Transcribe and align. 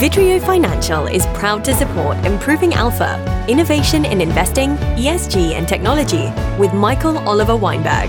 Vidrio 0.00 0.40
Financial 0.40 1.06
is 1.08 1.26
proud 1.34 1.62
to 1.62 1.74
support 1.74 2.16
Improving 2.24 2.72
Alpha, 2.72 3.22
Innovation 3.48 4.06
in 4.06 4.22
Investing, 4.22 4.70
ESG 4.96 5.52
and 5.52 5.68
Technology 5.68 6.32
with 6.58 6.72
Michael 6.72 7.18
Oliver 7.28 7.54
Weinberg. 7.54 8.08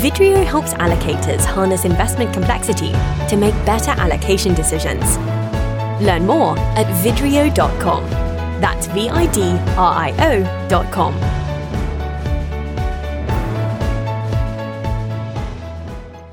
Vidrio 0.00 0.42
helps 0.46 0.72
allocators 0.72 1.44
harness 1.44 1.84
investment 1.84 2.32
complexity 2.32 2.92
to 3.28 3.36
make 3.36 3.52
better 3.66 3.90
allocation 3.90 4.54
decisions. 4.54 5.18
Learn 6.02 6.24
more 6.24 6.58
at 6.58 6.86
vidrio.com. 7.04 8.08
That's 8.62 8.86
V 8.86 9.10
I 9.10 9.26
D 9.26 9.42
R 9.76 9.92
I 9.92 10.14
O.com. 10.70 11.14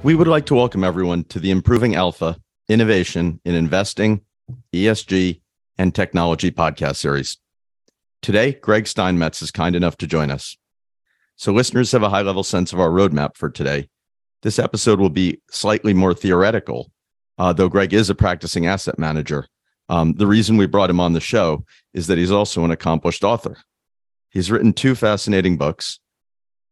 We 0.02 0.16
would 0.16 0.30
like 0.30 0.46
to 0.46 0.56
welcome 0.56 0.86
everyone 0.86 1.26
to 1.26 1.42
the 1.42 1.52
Improving 1.52 1.94
Alpha 1.94 2.38
Innovation 2.70 3.42
in 3.44 3.54
Investing, 3.54 4.22
ESG, 4.74 5.42
and 5.78 5.94
Technology 5.94 6.52
podcast 6.52 6.98
series. 6.98 7.38
Today, 8.22 8.54
Greg 8.54 8.88
Steinmetz 8.88 9.42
is 9.42 9.52
kind 9.52 9.76
enough 9.76 9.98
to 9.98 10.08
join 10.08 10.32
us. 10.32 10.58
So, 11.36 11.52
listeners 11.52 11.92
have 11.92 12.04
a 12.04 12.10
high 12.10 12.22
level 12.22 12.44
sense 12.44 12.74
of 12.74 12.80
our 12.80 12.90
roadmap 12.90 13.36
for 13.36 13.50
today. 13.50 13.90
This 14.42 14.60
episode 14.60 15.00
will 15.00 15.10
be 15.10 15.42
slightly 15.50 15.94
more 15.94 16.14
theoretical, 16.14 16.92
uh, 17.38 17.54
though 17.54 17.70
Greg 17.70 17.94
is 17.94 18.10
a 18.10 18.16
practicing 18.16 18.68
asset 18.68 18.98
manager. 18.98 19.48
Um, 19.90 20.14
the 20.14 20.28
reason 20.28 20.58
we 20.58 20.66
brought 20.66 20.90
him 20.90 21.00
on 21.00 21.14
the 21.14 21.20
show 21.20 21.66
is 21.94 22.08
that 22.08 22.18
he's 22.18 22.32
also 22.32 22.64
an 22.64 22.72
accomplished 22.72 23.24
author. 23.24 23.58
He's 24.30 24.52
written 24.52 24.74
two 24.74 24.96
fascinating 24.96 25.58
books. 25.58 26.00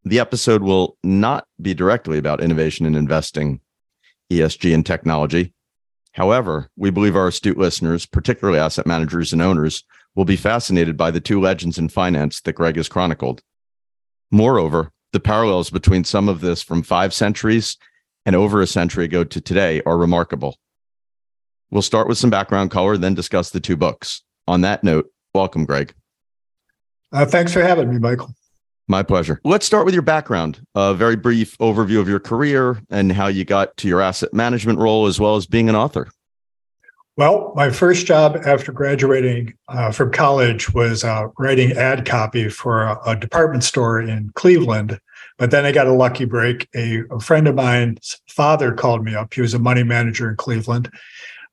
The 0.04 0.20
episode 0.20 0.64
will 0.64 0.98
not 1.04 1.48
be 1.62 1.74
directly 1.74 2.18
about 2.18 2.42
innovation 2.42 2.86
and 2.86 2.96
investing, 2.96 3.62
ESG, 4.32 4.74
and 4.74 4.86
technology. 4.86 5.54
However, 6.14 6.70
we 6.76 6.90
believe 6.90 7.16
our 7.16 7.28
astute 7.28 7.58
listeners, 7.58 8.06
particularly 8.06 8.60
asset 8.60 8.88
managers 8.88 9.34
and 9.34 9.42
owners, 9.42 9.84
will 10.16 10.26
be 10.26 10.36
fascinated 10.36 10.96
by 10.96 11.12
the 11.12 11.22
two 11.22 11.42
legends 11.42 11.78
in 11.78 11.90
finance 11.90 12.42
that 12.42 12.54
Greg 12.54 12.78
has 12.78 12.88
chronicled 12.88 13.42
Moreover, 14.34 14.92
the 15.12 15.20
parallels 15.20 15.70
between 15.70 16.04
some 16.04 16.28
of 16.28 16.42
this 16.42 16.64
from 16.64 16.82
five 16.82 17.14
centuries 17.14 17.78
and 18.26 18.36
over 18.36 18.64
a 18.64 18.68
century 18.68 19.06
ago 19.06 19.24
to 19.24 19.40
today 19.40 19.80
are 19.86 19.96
remarkable. 19.96 20.58
We'll 21.70 21.84
start 21.84 22.08
with 22.08 22.18
some 22.18 22.32
background 22.32 22.72
color, 22.72 22.98
then 22.98 23.14
discuss 23.14 23.52
the 23.52 23.60
two 23.60 23.78
books. 23.78 24.24
On 24.48 24.62
that 24.62 24.84
note, 24.84 25.12
welcome, 25.36 25.66
Greg. 25.66 25.94
Uh, 27.12 27.28
thanks 27.28 27.54
for 27.54 27.62
having 27.62 27.92
me, 27.92 28.00
Michael. 28.00 28.34
My 28.88 29.02
pleasure. 29.02 29.40
Let's 29.44 29.66
start 29.66 29.86
with 29.86 29.94
your 29.94 30.04
background. 30.04 30.66
A 30.76 30.94
very 30.94 31.16
brief 31.16 31.58
overview 31.60 32.00
of 32.00 32.10
your 32.10 32.20
career 32.20 32.82
and 32.90 33.12
how 33.12 33.28
you 33.28 33.46
got 33.46 33.76
to 33.78 33.88
your 33.88 34.02
asset 34.02 34.34
management 34.34 34.80
role, 34.80 35.06
as 35.06 35.20
well 35.20 35.36
as 35.36 35.46
being 35.46 35.70
an 35.70 35.76
author. 35.76 36.10
Well, 37.16 37.54
my 37.56 37.70
first 37.70 38.08
job 38.08 38.38
after 38.44 38.72
graduating 38.72 39.54
uh, 39.68 39.92
from 39.92 40.12
college 40.12 40.74
was 40.74 41.04
uh, 41.04 41.28
writing 41.38 41.72
ad 41.74 42.06
copy 42.06 42.50
for 42.50 42.84
a, 42.84 43.00
a, 43.06 43.16
department 43.16 43.64
store 43.64 44.02
in 44.02 44.32
Cleveland. 44.34 45.00
But 45.38 45.52
then 45.52 45.64
I 45.64 45.72
got 45.72 45.86
a 45.86 45.94
lucky 45.94 46.26
break. 46.26 46.68
A, 46.76 47.04
a, 47.12 47.20
friend 47.20 47.48
of 47.48 47.54
mine's 47.54 48.20
father 48.28 48.74
called 48.74 49.06
me 49.06 49.14
up. 49.14 49.32
He 49.32 49.42
was 49.42 49.54
a 49.54 49.60
money 49.60 49.84
manager 49.84 50.28
in 50.28 50.38
Cleveland. 50.38 50.92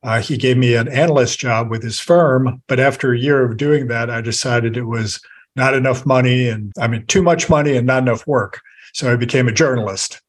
Uh, 0.02 0.22
he 0.22 0.38
gave 0.38 0.56
me 0.56 0.74
an 0.74 0.88
analyst 0.88 1.38
job 1.38 1.68
with 1.68 1.82
his 1.82 2.00
firm. 2.00 2.62
But 2.66 2.80
after 2.80 3.12
a 3.12 3.18
year 3.18 3.44
of 3.44 3.58
doing 3.58 3.88
that, 3.88 4.08
I 4.08 4.22
decided 4.22 4.78
it 4.78 4.84
was 4.84 5.20
not 5.56 5.74
enough 5.74 6.06
money 6.06 6.48
and 6.48 6.72
I 6.78 6.88
mean, 6.88 7.06
too 7.06 7.22
much 7.22 7.48
money 7.48 7.76
and 7.76 7.86
not 7.86 8.02
enough 8.02 8.26
work. 8.26 8.60
So 8.92 9.12
I 9.12 9.16
became 9.16 9.48
a 9.48 9.52
journalist. 9.52 10.20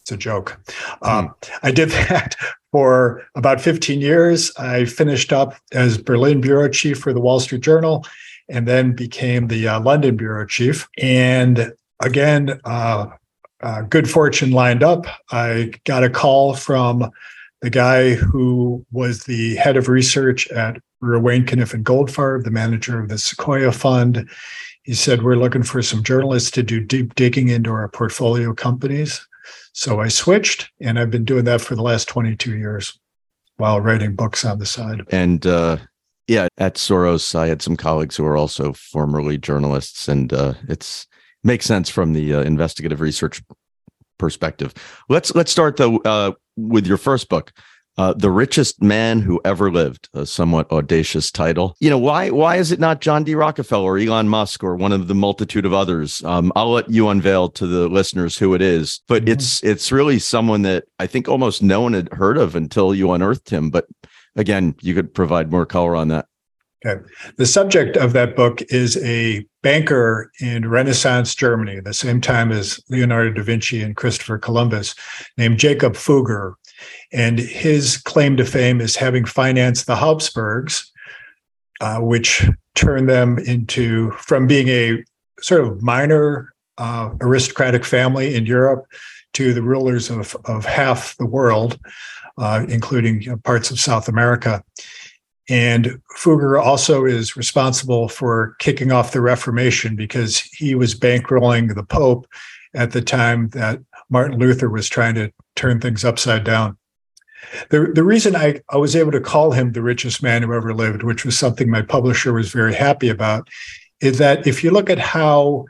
It's 0.00 0.12
a 0.12 0.16
joke. 0.16 0.60
Um, 1.02 1.28
hmm. 1.28 1.54
I 1.62 1.70
did 1.70 1.88
that 2.08 2.36
for 2.72 3.22
about 3.34 3.60
15 3.60 4.00
years. 4.00 4.54
I 4.56 4.84
finished 4.84 5.32
up 5.32 5.54
as 5.72 5.98
Berlin 5.98 6.40
bureau 6.40 6.68
chief 6.68 6.98
for 6.98 7.12
the 7.12 7.20
Wall 7.20 7.40
Street 7.40 7.62
Journal 7.62 8.04
and 8.48 8.68
then 8.68 8.92
became 8.92 9.48
the 9.48 9.68
uh, 9.68 9.80
London 9.80 10.16
bureau 10.16 10.46
chief. 10.46 10.88
And 10.98 11.72
again, 12.00 12.60
uh, 12.64 13.06
uh, 13.62 13.82
good 13.82 14.10
fortune 14.10 14.50
lined 14.50 14.82
up. 14.82 15.06
I 15.30 15.72
got 15.84 16.04
a 16.04 16.10
call 16.10 16.54
from 16.54 17.10
the 17.62 17.70
guy 17.70 18.12
who 18.12 18.84
was 18.92 19.24
the 19.24 19.56
head 19.56 19.78
of 19.78 19.88
research 19.88 20.46
at 20.48 20.76
Ruane 21.04 21.46
Cunniff 21.46 21.74
and 21.74 21.84
Goldfarb, 21.84 22.44
the 22.44 22.50
manager 22.50 23.00
of 23.00 23.08
the 23.08 23.18
Sequoia 23.18 23.72
Fund. 23.72 24.28
He 24.82 24.94
said, 24.94 25.22
We're 25.22 25.36
looking 25.36 25.62
for 25.62 25.82
some 25.82 26.02
journalists 26.02 26.50
to 26.52 26.62
do 26.62 26.80
deep 26.80 27.14
digging 27.14 27.48
into 27.48 27.70
our 27.70 27.88
portfolio 27.88 28.54
companies. 28.54 29.26
So 29.72 30.00
I 30.00 30.08
switched, 30.08 30.70
and 30.80 30.98
I've 30.98 31.10
been 31.10 31.24
doing 31.24 31.44
that 31.44 31.60
for 31.60 31.74
the 31.74 31.82
last 31.82 32.08
22 32.08 32.56
years 32.56 32.98
while 33.56 33.80
writing 33.80 34.14
books 34.14 34.44
on 34.44 34.58
the 34.58 34.66
side. 34.66 35.02
And 35.10 35.46
uh, 35.46 35.78
yeah, 36.26 36.48
at 36.58 36.74
Soros, 36.74 37.34
I 37.34 37.46
had 37.46 37.62
some 37.62 37.76
colleagues 37.76 38.16
who 38.16 38.24
are 38.24 38.36
also 38.36 38.72
formerly 38.72 39.38
journalists, 39.38 40.08
and 40.08 40.32
uh, 40.32 40.54
it's 40.68 41.06
makes 41.42 41.66
sense 41.66 41.90
from 41.90 42.14
the 42.14 42.34
uh, 42.34 42.40
investigative 42.42 43.00
research 43.00 43.42
perspective. 44.18 44.72
Let's 45.08 45.34
let's 45.34 45.52
start 45.52 45.76
though 45.76 45.98
uh, 45.98 46.32
with 46.56 46.86
your 46.86 46.96
first 46.96 47.28
book, 47.28 47.52
uh, 47.96 48.12
the 48.14 48.30
richest 48.30 48.82
man 48.82 49.20
who 49.20 49.40
ever 49.44 49.70
lived, 49.70 50.08
a 50.14 50.26
somewhat 50.26 50.70
audacious 50.70 51.30
title. 51.30 51.76
You 51.80 51.90
know, 51.90 51.98
why 51.98 52.30
why 52.30 52.56
is 52.56 52.72
it 52.72 52.80
not 52.80 53.00
John 53.00 53.24
D. 53.24 53.34
Rockefeller 53.34 53.92
or 53.92 53.98
Elon 53.98 54.28
Musk 54.28 54.64
or 54.64 54.76
one 54.76 54.92
of 54.92 55.08
the 55.08 55.14
multitude 55.14 55.64
of 55.64 55.72
others? 55.72 56.22
Um, 56.24 56.52
I'll 56.56 56.72
let 56.72 56.90
you 56.90 57.08
unveil 57.08 57.48
to 57.50 57.66
the 57.66 57.88
listeners 57.88 58.36
who 58.36 58.54
it 58.54 58.62
is, 58.62 59.00
but 59.06 59.22
mm-hmm. 59.22 59.32
it's 59.32 59.62
it's 59.62 59.92
really 59.92 60.18
someone 60.18 60.62
that 60.62 60.84
I 60.98 61.06
think 61.06 61.28
almost 61.28 61.62
no 61.62 61.80
one 61.82 61.92
had 61.92 62.12
heard 62.12 62.36
of 62.36 62.56
until 62.56 62.94
you 62.94 63.12
unearthed 63.12 63.50
him. 63.50 63.70
But 63.70 63.86
again, 64.36 64.74
you 64.80 64.94
could 64.94 65.14
provide 65.14 65.50
more 65.50 65.66
color 65.66 65.94
on 65.94 66.08
that. 66.08 66.26
Okay. 66.86 67.02
The 67.36 67.46
subject 67.46 67.96
of 67.96 68.12
that 68.12 68.36
book 68.36 68.60
is 68.68 69.02
a 69.02 69.46
banker 69.62 70.30
in 70.40 70.68
Renaissance 70.68 71.34
Germany, 71.34 71.80
the 71.80 71.94
same 71.94 72.20
time 72.20 72.52
as 72.52 72.78
Leonardo 72.90 73.32
da 73.32 73.42
Vinci 73.42 73.82
and 73.82 73.96
Christopher 73.96 74.38
Columbus, 74.38 74.94
named 75.38 75.58
Jacob 75.58 75.94
Fugger. 75.94 76.54
And 77.12 77.38
his 77.38 77.96
claim 77.96 78.36
to 78.36 78.44
fame 78.44 78.80
is 78.80 78.96
having 78.96 79.24
financed 79.24 79.86
the 79.86 79.96
Habsburgs, 79.96 80.90
uh, 81.80 81.98
which 81.98 82.46
turned 82.74 83.08
them 83.08 83.38
into, 83.38 84.10
from 84.12 84.46
being 84.46 84.68
a 84.68 85.04
sort 85.40 85.62
of 85.62 85.82
minor 85.82 86.52
uh, 86.78 87.10
aristocratic 87.20 87.84
family 87.84 88.34
in 88.34 88.46
Europe 88.46 88.86
to 89.34 89.52
the 89.52 89.62
rulers 89.62 90.10
of, 90.10 90.36
of 90.44 90.64
half 90.64 91.16
the 91.16 91.26
world, 91.26 91.78
uh, 92.38 92.64
including 92.68 93.22
you 93.22 93.30
know, 93.30 93.36
parts 93.38 93.70
of 93.70 93.78
South 93.78 94.08
America. 94.08 94.62
And 95.48 96.00
Fugger 96.16 96.60
also 96.60 97.04
is 97.04 97.36
responsible 97.36 98.08
for 98.08 98.56
kicking 98.58 98.92
off 98.92 99.12
the 99.12 99.20
Reformation 99.20 99.94
because 99.94 100.40
he 100.40 100.74
was 100.74 100.98
bankrolling 100.98 101.74
the 101.74 101.84
Pope 101.84 102.26
at 102.74 102.92
the 102.92 103.02
time 103.02 103.48
that 103.50 103.80
Martin 104.08 104.38
Luther 104.38 104.70
was 104.70 104.88
trying 104.88 105.14
to 105.16 105.30
turn 105.56 105.80
things 105.80 106.04
upside 106.04 106.44
down. 106.44 106.76
The, 107.70 107.92
the 107.94 108.04
reason 108.04 108.34
I, 108.34 108.60
I 108.70 108.76
was 108.76 108.96
able 108.96 109.12
to 109.12 109.20
call 109.20 109.52
him 109.52 109.72
the 109.72 109.82
richest 109.82 110.22
man 110.22 110.42
who 110.42 110.54
ever 110.54 110.74
lived, 110.74 111.02
which 111.02 111.24
was 111.24 111.38
something 111.38 111.70
my 111.70 111.82
publisher 111.82 112.32
was 112.32 112.50
very 112.50 112.74
happy 112.74 113.08
about, 113.08 113.48
is 114.00 114.18
that 114.18 114.46
if 114.46 114.64
you 114.64 114.70
look 114.70 114.90
at 114.90 114.98
how 114.98 115.66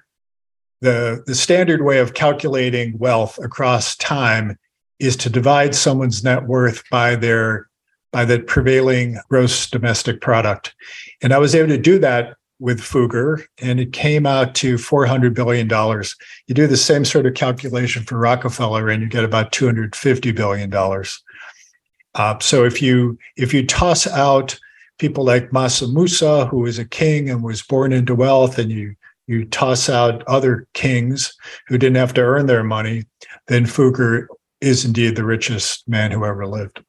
the, 0.81 1.23
the 1.27 1.35
standard 1.35 1.83
way 1.83 1.99
of 1.99 2.15
calculating 2.15 2.97
wealth 2.99 3.39
across 3.39 3.97
time 3.97 4.57
is 4.99 5.17
to 5.17 5.31
divide 5.31 5.75
someone's 5.75 6.23
net 6.23 6.45
worth 6.45 6.83
by 6.91 7.17
their 7.17 7.69
by 8.13 8.25
the 8.25 8.39
prevailing 8.39 9.19
gross 9.29 9.69
domestic 9.69 10.21
product. 10.21 10.73
And 11.21 11.33
I 11.33 11.39
was 11.39 11.53
able 11.53 11.71
to 11.71 11.79
do 11.79 11.99
that 11.99 12.37
with 12.65 12.81
Fugger, 12.81 13.45
and 13.61 13.79
it 13.79 13.93
came 13.93 14.25
out 14.25 14.55
to 14.55 14.77
$400 14.77 15.35
billion. 15.35 15.69
You 16.47 16.55
do 16.55 16.67
the 16.67 16.79
same 16.79 17.05
sort 17.05 17.27
of 17.27 17.35
calculation 17.35 18.05
for 18.05 18.17
Rockefeller, 18.17 18.89
and 18.89 19.03
you 19.03 19.09
get 19.11 19.23
about 19.23 19.53
$250 19.53 20.35
billion. 20.35 20.73
Uh, 22.15 22.39
so 22.41 22.65
if 22.65 22.81
you 22.81 23.19
if 23.37 23.53
you 23.53 23.67
toss 23.67 24.07
out 24.07 24.59
people 24.99 25.25
like 25.25 25.53
Mansa 25.53 25.87
Musa, 25.89 26.47
who 26.47 26.61
was 26.61 26.79
a 26.79 26.87
king 26.87 27.29
and 27.29 27.43
was 27.43 27.61
born 27.61 27.93
into 27.93 28.15
wealth, 28.15 28.59
and 28.59 28.71
you 28.71 28.95
you 29.27 29.45
toss 29.45 29.91
out 29.91 30.25
other 30.27 30.67
kings 30.73 31.35
who 31.67 31.77
didn't 31.77 31.97
have 31.97 32.15
to 32.15 32.23
earn 32.23 32.47
their 32.47 32.65
money, 32.65 33.05
then 33.47 33.67
Fugger 33.67 34.27
is 34.63 34.87
indeed 34.87 35.17
the 35.17 35.25
richest 35.25 35.87
man 35.87 36.11
who 36.11 36.25
ever 36.25 36.47
lived. 36.47 36.83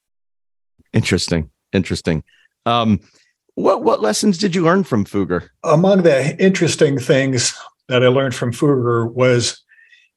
Interesting. 0.94 1.50
Interesting. 1.74 2.24
Um, 2.66 3.02
what 3.56 3.84
what 3.84 4.02
lessons 4.02 4.38
did 4.38 4.56
you 4.56 4.63
learn 4.63 4.84
from 4.84 5.06
Fugger? 5.06 5.50
Among 5.63 6.04
the 6.04 6.38
interesting 6.44 7.00
things 7.00 7.57
that 7.88 8.04
I 8.04 8.07
learned 8.07 8.36
from 8.36 8.52
Fugger 8.52 9.12
was 9.12 9.62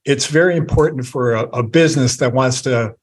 it's 0.04 0.26
very 0.26 0.56
important 0.56 1.06
for 1.06 1.34
a, 1.34 1.42
a 1.48 1.62
business 1.62 2.18
that 2.18 2.32
wants 2.32 2.62
to 2.62 2.94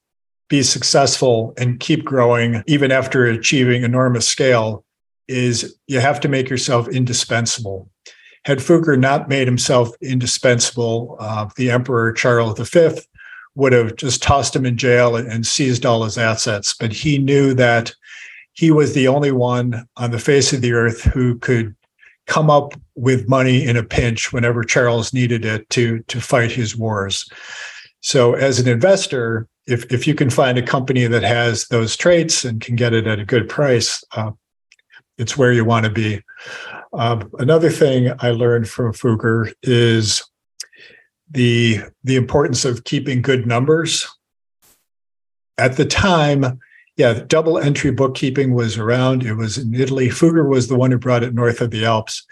be 0.47 0.61
successful 0.61 1.53
and 1.57 1.79
keep 1.79 2.05
growing 2.05 2.63
even 2.67 2.91
after 2.91 3.25
achieving 3.25 3.83
enormous 3.83 4.27
scale 4.27 4.83
is 5.27 5.75
you 5.87 5.99
have 5.99 6.19
to 6.19 6.27
make 6.27 6.49
yourself 6.49 6.88
indispensable. 6.88 7.89
Had 8.43 8.59
Fugger 8.59 8.99
not 8.99 9.27
made 9.27 9.47
himself 9.47 9.89
indispensable, 10.01 11.17
uh, 11.19 11.49
the 11.55 11.71
Emperor 11.71 12.13
Charles 12.13 12.59
V 12.69 13.01
would 13.55 13.73
have 13.73 13.95
just 13.95 14.21
tossed 14.21 14.55
him 14.55 14.65
in 14.65 14.77
jail 14.77 15.15
and 15.15 15.47
seized 15.47 15.85
all 15.85 16.03
his 16.03 16.17
assets. 16.17 16.75
But 16.79 16.93
he 16.93 17.17
knew 17.17 17.53
that 17.55 17.95
he 18.55 18.71
was 18.71 18.93
the 18.93 19.07
only 19.07 19.31
one 19.31 19.87
on 19.97 20.11
the 20.11 20.19
face 20.19 20.53
of 20.53 20.61
the 20.61 20.73
earth 20.73 21.03
who 21.03 21.37
could 21.39 21.75
come 22.25 22.49
up 22.49 22.73
with 22.95 23.29
money 23.29 23.63
in 23.63 23.77
a 23.77 23.83
pinch 23.83 24.33
whenever 24.33 24.63
Charles 24.63 25.13
needed 25.13 25.45
it 25.45 25.69
to 25.69 25.99
to 26.07 26.19
fight 26.19 26.51
his 26.51 26.75
wars. 26.75 27.29
So 28.01 28.33
as 28.33 28.59
an 28.59 28.67
investor, 28.67 29.47
if 29.67 29.91
if 29.91 30.07
you 30.07 30.15
can 30.15 30.29
find 30.29 30.57
a 30.57 30.65
company 30.65 31.05
that 31.05 31.23
has 31.23 31.67
those 31.67 31.95
traits 31.95 32.45
and 32.45 32.61
can 32.61 32.75
get 32.75 32.93
it 32.93 33.07
at 33.07 33.19
a 33.19 33.25
good 33.25 33.49
price, 33.49 34.03
uh, 34.15 34.31
it's 35.17 35.37
where 35.37 35.51
you 35.51 35.65
want 35.65 35.85
to 35.85 35.91
be. 35.91 36.21
Um, 36.93 37.29
another 37.39 37.69
thing 37.69 38.13
I 38.19 38.31
learned 38.31 38.69
from 38.69 38.93
Fugger 38.93 39.53
is 39.63 40.23
the 41.29 41.81
the 42.03 42.15
importance 42.15 42.63
of 42.63 42.85
keeping 42.85 43.21
good 43.21 43.45
numbers. 43.45 44.07
At 45.57 45.77
the 45.77 45.85
time, 45.85 46.59
yeah, 46.97 47.21
double 47.27 47.57
entry 47.57 47.92
bookkeeping 47.92 48.53
was 48.53 48.77
around. 48.77 49.24
It 49.24 49.33
was 49.33 49.57
in 49.57 49.74
Italy. 49.74 50.09
Fugger 50.09 50.47
was 50.47 50.68
the 50.68 50.77
one 50.77 50.92
who 50.92 50.97
brought 50.97 51.24
it 51.24 51.33
north 51.33 51.62
of 51.62 51.71
the 51.71 51.86
Alps. 51.86 52.25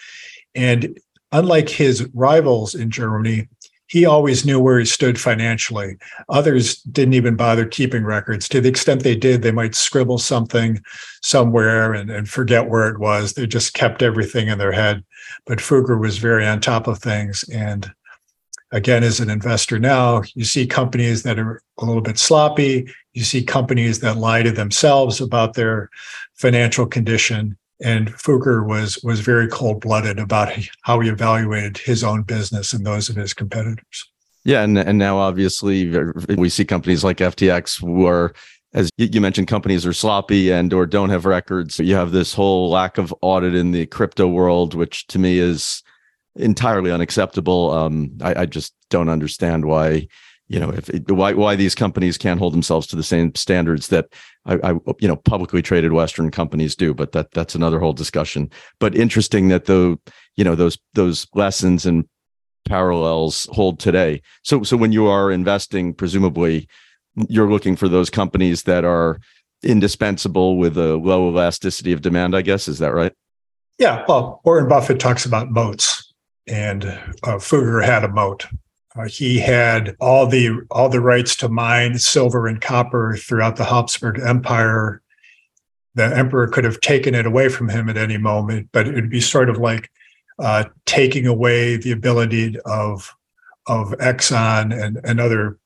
And 0.56 0.98
unlike 1.32 1.70
his 1.70 2.08
rivals 2.14 2.74
in 2.74 2.90
Germany, 2.90 3.50
he 3.88 4.06
always 4.06 4.46
knew 4.46 4.60
where 4.60 4.80
he 4.80 4.86
stood 4.86 5.20
financially. 5.20 5.98
Others 6.30 6.82
didn't 6.84 7.14
even 7.14 7.36
bother 7.36 7.66
keeping 7.66 8.06
records. 8.06 8.48
To 8.50 8.62
the 8.62 8.70
extent 8.70 9.04
they 9.04 9.16
did, 9.16 9.42
they 9.42 9.52
might 9.52 9.76
scribble 9.76 10.18
something 10.18 10.82
somewhere 11.22 11.94
and, 11.94 12.10
and 12.10 12.28
forget 12.30 12.70
where 12.70 12.88
it 12.88 13.00
was. 13.00 13.34
They 13.34 13.46
just 13.46 13.74
kept 13.74 14.02
everything 14.02 14.48
in 14.48 14.58
their 14.58 14.72
head. 14.72 15.04
But 15.46 15.60
Fugger 15.60 16.00
was 16.00 16.18
very 16.18 16.48
on 16.48 16.62
top 16.62 16.88
of 16.88 17.00
things 17.00 17.44
and 17.54 17.92
again, 18.74 19.04
as 19.04 19.20
an 19.20 19.30
investor 19.30 19.80
now, 19.80 20.24
you 20.34 20.44
see 20.44 20.66
companies 20.66 21.24
that 21.24 21.40
are 21.40 21.62
a 21.78 21.86
little 21.86 22.02
bit 22.02 22.18
sloppy. 22.18 22.92
You 23.14 23.24
see 23.24 23.44
companies 23.44 24.00
that 24.00 24.18
lie 24.18 24.44
to 24.44 24.52
themselves 24.52 25.22
about 25.22 25.54
their 25.54 25.90
financial 26.34 26.86
condition. 26.86 27.58
And 27.84 28.14
Fugger 28.14 28.66
was 28.66 29.00
was 29.04 29.20
very 29.20 29.48
cold 29.48 29.82
blooded 29.82 30.20
about 30.20 30.54
how 30.82 31.00
he 31.00 31.10
evaluated 31.10 31.78
his 31.78 32.04
own 32.04 32.24
business 32.24 32.74
and 32.74 32.86
those 32.86 33.10
of 33.10 33.16
his 33.16 33.34
competitors. 33.34 34.10
Yeah, 34.46 34.64
and 34.64 34.78
and 34.78 34.98
now 34.98 35.18
obviously 35.18 35.90
we 36.36 36.50
see 36.50 36.66
companies 36.66 37.04
like 37.04 37.18
FTX 37.18 37.80
who 37.80 38.06
are 38.06 38.34
as 38.74 38.90
you 38.98 39.22
mentioned, 39.22 39.48
companies 39.48 39.86
are 39.86 39.94
sloppy 39.94 40.52
and 40.52 40.74
or 40.74 40.86
don't 40.86 41.10
have 41.10 41.26
records. 41.26 41.80
You 41.80 41.96
have 41.96 42.12
this 42.12 42.34
whole 42.34 42.70
lack 42.70 42.98
of 42.98 43.14
audit 43.22 43.54
in 43.54 43.72
the 43.72 43.86
crypto 43.86 44.28
world, 44.28 44.74
which 44.74 45.06
to 45.08 45.20
me 45.20 45.38
is 45.38 45.84
entirely 46.36 46.92
unacceptable. 46.92 47.72
Um, 47.72 48.18
I, 48.22 48.42
I, 48.42 48.46
just 48.48 48.74
don't 48.90 49.10
understand 49.10 49.66
why, 49.66 50.08
you 50.48 50.60
know, 50.60 50.72
if 50.72 50.90
why 51.10 51.34
why 51.34 51.56
these 51.56 51.76
companies 51.76 52.18
can't 52.18 52.40
hold 52.40 52.54
themselves 52.54 52.88
to 52.88 52.96
the 52.96 53.04
same 53.04 53.34
standards 53.36 53.88
that 53.88 54.08
I, 54.46 54.56
I, 54.56 54.72
you 55.00 55.08
know 55.08 55.16
publicly 55.16 55.62
traded 55.62 55.94
Western 55.94 56.32
companies 56.32 56.76
do. 56.76 56.94
But 56.94 57.14
that 57.14 57.32
that's 57.32 57.56
another 57.56 57.80
whole 57.80 57.94
discussion. 57.94 58.50
But 58.80 58.96
interesting 58.96 59.48
that 59.50 59.66
the 59.66 59.98
you 60.36 60.44
know 60.44 60.56
those 60.56 60.78
those 60.94 61.28
lessons 61.34 61.86
and 61.86 62.08
parallels 62.66 63.48
hold 63.52 63.80
today. 63.80 64.22
So 64.44 64.64
so 64.64 64.78
when 64.78 64.92
you 64.92 65.08
are 65.08 65.32
investing, 65.32 65.94
presumably 65.94 66.68
you're 67.30 67.50
looking 67.50 67.76
for 67.76 67.88
those 67.88 68.10
companies 68.10 68.64
that 68.64 68.84
are 68.84 69.20
indispensable 69.64 70.58
with 70.58 70.78
a 70.78 70.98
low 70.98 71.30
elasticity 71.30 71.94
of 71.94 72.02
demand. 72.02 72.36
I 72.36 72.42
guess 72.42 72.68
is 72.68 72.80
that 72.80 72.94
right? 72.94 73.14
Yeah. 73.80 74.04
Well, 74.08 74.42
Warren 74.44 74.68
Buffett 74.68 75.00
talks 75.00 75.26
about 75.26 75.50
moats 75.50 76.14
and 76.48 76.86
uh, 76.86 77.38
Fugger 77.38 77.84
had 77.84 78.04
a 78.04 78.10
moat. 78.10 78.46
Uh, 78.96 79.08
he 79.08 79.40
had 79.40 79.96
all 80.00 80.28
the 80.28 80.52
all 80.70 80.90
the 80.90 81.00
rights 81.00 81.36
to 81.38 81.50
mine 81.50 81.98
silver 81.98 82.48
and 82.48 82.62
copper 82.62 83.18
throughout 83.18 83.56
the 83.56 83.66
Habsburg 83.66 84.20
Empire. 84.20 85.02
The 85.96 86.06
emperor 86.16 86.48
could 86.48 86.64
have 86.64 86.82
taken 86.82 87.16
it 87.16 87.26
away 87.26 87.50
from 87.50 87.70
him 87.70 87.90
at 87.90 87.98
any 87.98 88.18
moment, 88.18 88.70
but 88.72 88.88
it 88.88 88.96
would 88.96 89.10
be 89.10 89.22
sort 89.22 89.50
of 89.50 89.58
like 89.58 89.90
uh, 90.40 90.66
taking 90.86 91.26
away 91.28 91.78
the 91.78 91.92
ability 91.92 92.58
of 92.66 93.16
of 93.68 93.90
Exxon 94.00 94.78
and, 94.78 95.00
and 95.04 95.20
other 95.20 95.58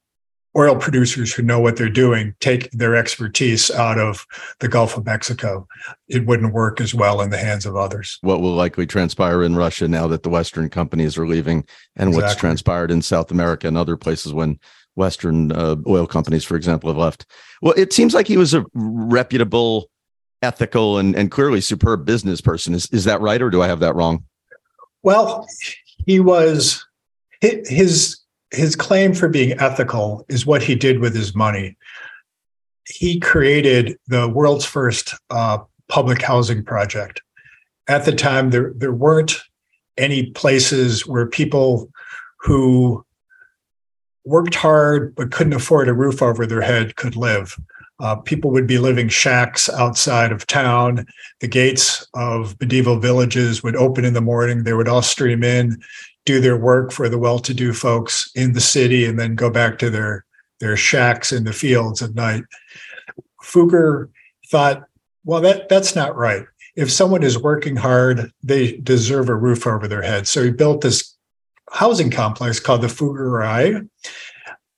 oil 0.57 0.75
producers 0.75 1.33
who 1.33 1.43
know 1.43 1.59
what 1.59 1.77
they're 1.77 1.89
doing 1.89 2.33
take 2.39 2.69
their 2.71 2.95
expertise 2.95 3.69
out 3.69 3.99
of 3.99 4.25
the 4.59 4.67
Gulf 4.67 4.97
of 4.97 5.05
Mexico. 5.05 5.67
It 6.07 6.25
wouldn't 6.25 6.53
work 6.53 6.81
as 6.81 6.93
well 6.95 7.21
in 7.21 7.29
the 7.29 7.37
hands 7.37 7.65
of 7.65 7.75
others. 7.75 8.17
What 8.21 8.41
will 8.41 8.55
likely 8.55 8.87
transpire 8.87 9.43
in 9.43 9.55
Russia 9.55 9.87
now 9.87 10.07
that 10.07 10.23
the 10.23 10.29
Western 10.29 10.69
companies 10.69 11.17
are 11.17 11.27
leaving, 11.27 11.65
and 11.95 12.09
exactly. 12.09 12.21
what's 12.23 12.35
transpired 12.39 12.91
in 12.91 13.01
South 13.01 13.29
America 13.29 13.67
and 13.67 13.77
other 13.77 13.97
places 13.97 14.33
when 14.33 14.59
Western 14.95 15.51
uh, 15.51 15.75
oil 15.87 16.07
companies, 16.07 16.43
for 16.43 16.55
example, 16.55 16.89
have 16.89 16.97
left? 16.97 17.27
Well, 17.61 17.75
it 17.77 17.93
seems 17.93 18.13
like 18.13 18.27
he 18.27 18.37
was 18.37 18.53
a 18.53 18.65
reputable, 18.73 19.91
ethical, 20.41 20.97
and, 20.97 21.15
and 21.15 21.29
clearly 21.29 21.61
superb 21.61 22.03
business 22.03 22.41
person. 22.41 22.73
Is, 22.73 22.87
is 22.87 23.03
that 23.03 23.21
right, 23.21 23.41
or 23.41 23.51
do 23.51 23.61
I 23.61 23.67
have 23.67 23.79
that 23.81 23.95
wrong? 23.95 24.25
Well, 25.03 25.47
he 26.05 26.19
was 26.19 26.83
his 27.39 28.19
his 28.51 28.75
claim 28.75 29.13
for 29.13 29.27
being 29.27 29.59
ethical 29.59 30.25
is 30.29 30.45
what 30.45 30.63
he 30.63 30.75
did 30.75 30.99
with 30.99 31.15
his 31.15 31.35
money. 31.35 31.77
He 32.85 33.19
created 33.19 33.97
the 34.07 34.29
world's 34.29 34.65
first 34.65 35.13
uh, 35.29 35.59
public 35.89 36.21
housing 36.21 36.63
project. 36.63 37.21
At 37.87 38.05
the 38.05 38.13
time, 38.13 38.49
there, 38.49 38.73
there 38.75 38.93
weren't 38.93 39.41
any 39.97 40.31
places 40.31 41.05
where 41.05 41.25
people 41.25 41.89
who 42.39 43.05
worked 44.25 44.55
hard 44.55 45.15
but 45.15 45.31
couldn't 45.31 45.53
afford 45.53 45.87
a 45.87 45.93
roof 45.93 46.21
over 46.21 46.45
their 46.45 46.61
head 46.61 46.95
could 46.95 47.15
live. 47.15 47.57
Uh, 47.99 48.15
people 48.15 48.51
would 48.51 48.67
be 48.67 48.77
living 48.77 49.09
shacks 49.09 49.69
outside 49.69 50.31
of 50.31 50.45
town. 50.45 51.05
The 51.39 51.47
gates 51.47 52.07
of 52.13 52.59
medieval 52.59 52.99
villages 52.99 53.63
would 53.63 53.75
open 53.75 54.05
in 54.05 54.13
the 54.13 54.21
morning. 54.21 54.63
They 54.63 54.73
would 54.73 54.87
all 54.87 55.01
stream 55.01 55.43
in 55.43 55.81
do 56.27 56.41
their 56.41 56.57
work 56.57 56.91
for 56.91 57.09
the 57.09 57.17
well-to-do 57.17 57.73
folks 57.73 58.29
in 58.35 58.53
the 58.53 58.61
city 58.61 59.05
and 59.05 59.17
then 59.17 59.33
go 59.33 59.49
back 59.49 59.79
to 59.79 59.89
their 59.89 60.25
their 60.59 60.75
shacks 60.75 61.31
in 61.31 61.43
the 61.43 61.53
fields 61.53 62.01
at 62.01 62.15
night. 62.15 62.43
Fugger 63.43 64.09
thought, 64.49 64.83
well, 65.23 65.41
that 65.41 65.69
that's 65.69 65.95
not 65.95 66.15
right. 66.15 66.45
If 66.75 66.91
someone 66.91 67.23
is 67.23 67.41
working 67.41 67.75
hard, 67.75 68.31
they 68.43 68.77
deserve 68.77 69.29
a 69.29 69.35
roof 69.35 69.65
over 69.65 69.87
their 69.87 70.01
head. 70.01 70.27
So 70.27 70.43
he 70.43 70.51
built 70.51 70.81
this 70.81 71.15
housing 71.71 72.11
complex 72.11 72.59
called 72.59 72.81
the 72.81 72.87
Fuggerei, 72.87 73.87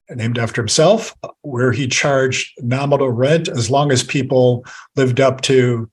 named 0.09 0.37
after 0.37 0.61
himself, 0.61 1.15
where 1.41 1.71
he 1.71 1.87
charged 1.87 2.53
nominal 2.61 3.09
rent 3.09 3.47
as 3.47 3.69
long 3.69 3.91
as 3.91 4.03
people 4.03 4.65
lived 4.95 5.19
up 5.19 5.41
to 5.41 5.89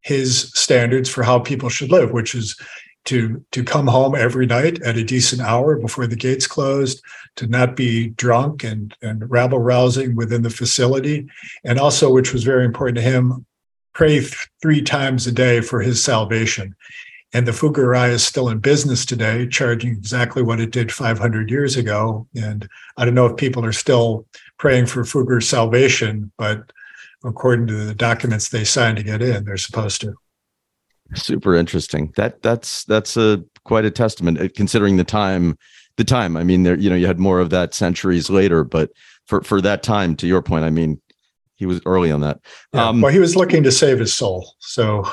his 0.00 0.50
standards 0.54 1.08
for 1.08 1.22
how 1.22 1.38
people 1.38 1.68
should 1.68 1.90
live, 1.90 2.12
which 2.12 2.34
is 2.34 2.56
to 3.04 3.44
to 3.52 3.64
come 3.64 3.86
home 3.86 4.14
every 4.14 4.46
night 4.46 4.80
at 4.82 4.96
a 4.96 5.04
decent 5.04 5.42
hour 5.42 5.76
before 5.76 6.06
the 6.06 6.16
gates 6.16 6.46
closed, 6.46 7.02
to 7.36 7.46
not 7.46 7.76
be 7.76 8.08
drunk 8.10 8.64
and 8.64 8.94
and 9.02 9.28
rabble 9.30 9.58
rousing 9.58 10.14
within 10.14 10.42
the 10.42 10.50
facility, 10.50 11.28
and 11.64 11.78
also, 11.78 12.12
which 12.12 12.32
was 12.32 12.44
very 12.44 12.64
important 12.64 12.96
to 12.96 13.02
him, 13.02 13.44
pray 13.92 14.20
th- 14.20 14.48
three 14.60 14.82
times 14.82 15.26
a 15.26 15.32
day 15.32 15.60
for 15.60 15.80
his 15.80 16.02
salvation. 16.02 16.74
And 17.34 17.48
the 17.48 17.52
Fuggerei 17.52 18.10
is 18.10 18.22
still 18.22 18.50
in 18.50 18.58
business 18.58 19.06
today, 19.06 19.48
charging 19.48 19.92
exactly 19.92 20.42
what 20.42 20.60
it 20.60 20.70
did 20.70 20.92
500 20.92 21.50
years 21.50 21.76
ago. 21.76 22.26
And 22.36 22.68
I 22.98 23.06
don't 23.06 23.14
know 23.14 23.24
if 23.24 23.38
people 23.38 23.64
are 23.64 23.72
still 23.72 24.26
praying 24.58 24.84
for 24.86 25.02
Fugger's 25.02 25.48
salvation, 25.48 26.30
but 26.36 26.70
according 27.24 27.68
to 27.68 27.74
the 27.86 27.94
documents 27.94 28.48
they 28.48 28.64
signed 28.64 28.98
to 28.98 29.02
get 29.02 29.22
in, 29.22 29.44
they're 29.44 29.56
supposed 29.56 30.02
to. 30.02 30.14
Super 31.14 31.54
interesting. 31.54 32.12
That 32.16 32.42
that's 32.42 32.84
that's 32.84 33.16
a 33.16 33.44
quite 33.64 33.84
a 33.84 33.90
testament 33.90 34.40
uh, 34.40 34.48
considering 34.54 34.96
the 34.96 35.04
time. 35.04 35.58
The 35.96 36.04
time. 36.04 36.38
I 36.38 36.42
mean, 36.42 36.62
there 36.62 36.78
you 36.78 36.88
know 36.88 36.96
you 36.96 37.06
had 37.06 37.18
more 37.18 37.38
of 37.38 37.50
that 37.50 37.74
centuries 37.74 38.30
later, 38.30 38.64
but 38.64 38.90
for 39.26 39.42
for 39.42 39.60
that 39.60 39.82
time, 39.82 40.16
to 40.16 40.26
your 40.26 40.40
point, 40.40 40.64
I 40.64 40.70
mean, 40.70 41.00
he 41.56 41.66
was 41.66 41.82
early 41.84 42.10
on 42.10 42.22
that. 42.22 42.40
Yeah. 42.72 42.88
Um, 42.88 43.02
well, 43.02 43.12
he 43.12 43.18
was 43.18 43.36
looking 43.36 43.62
to 43.62 43.70
save 43.70 43.98
his 43.98 44.14
soul, 44.14 44.54
so 44.60 45.06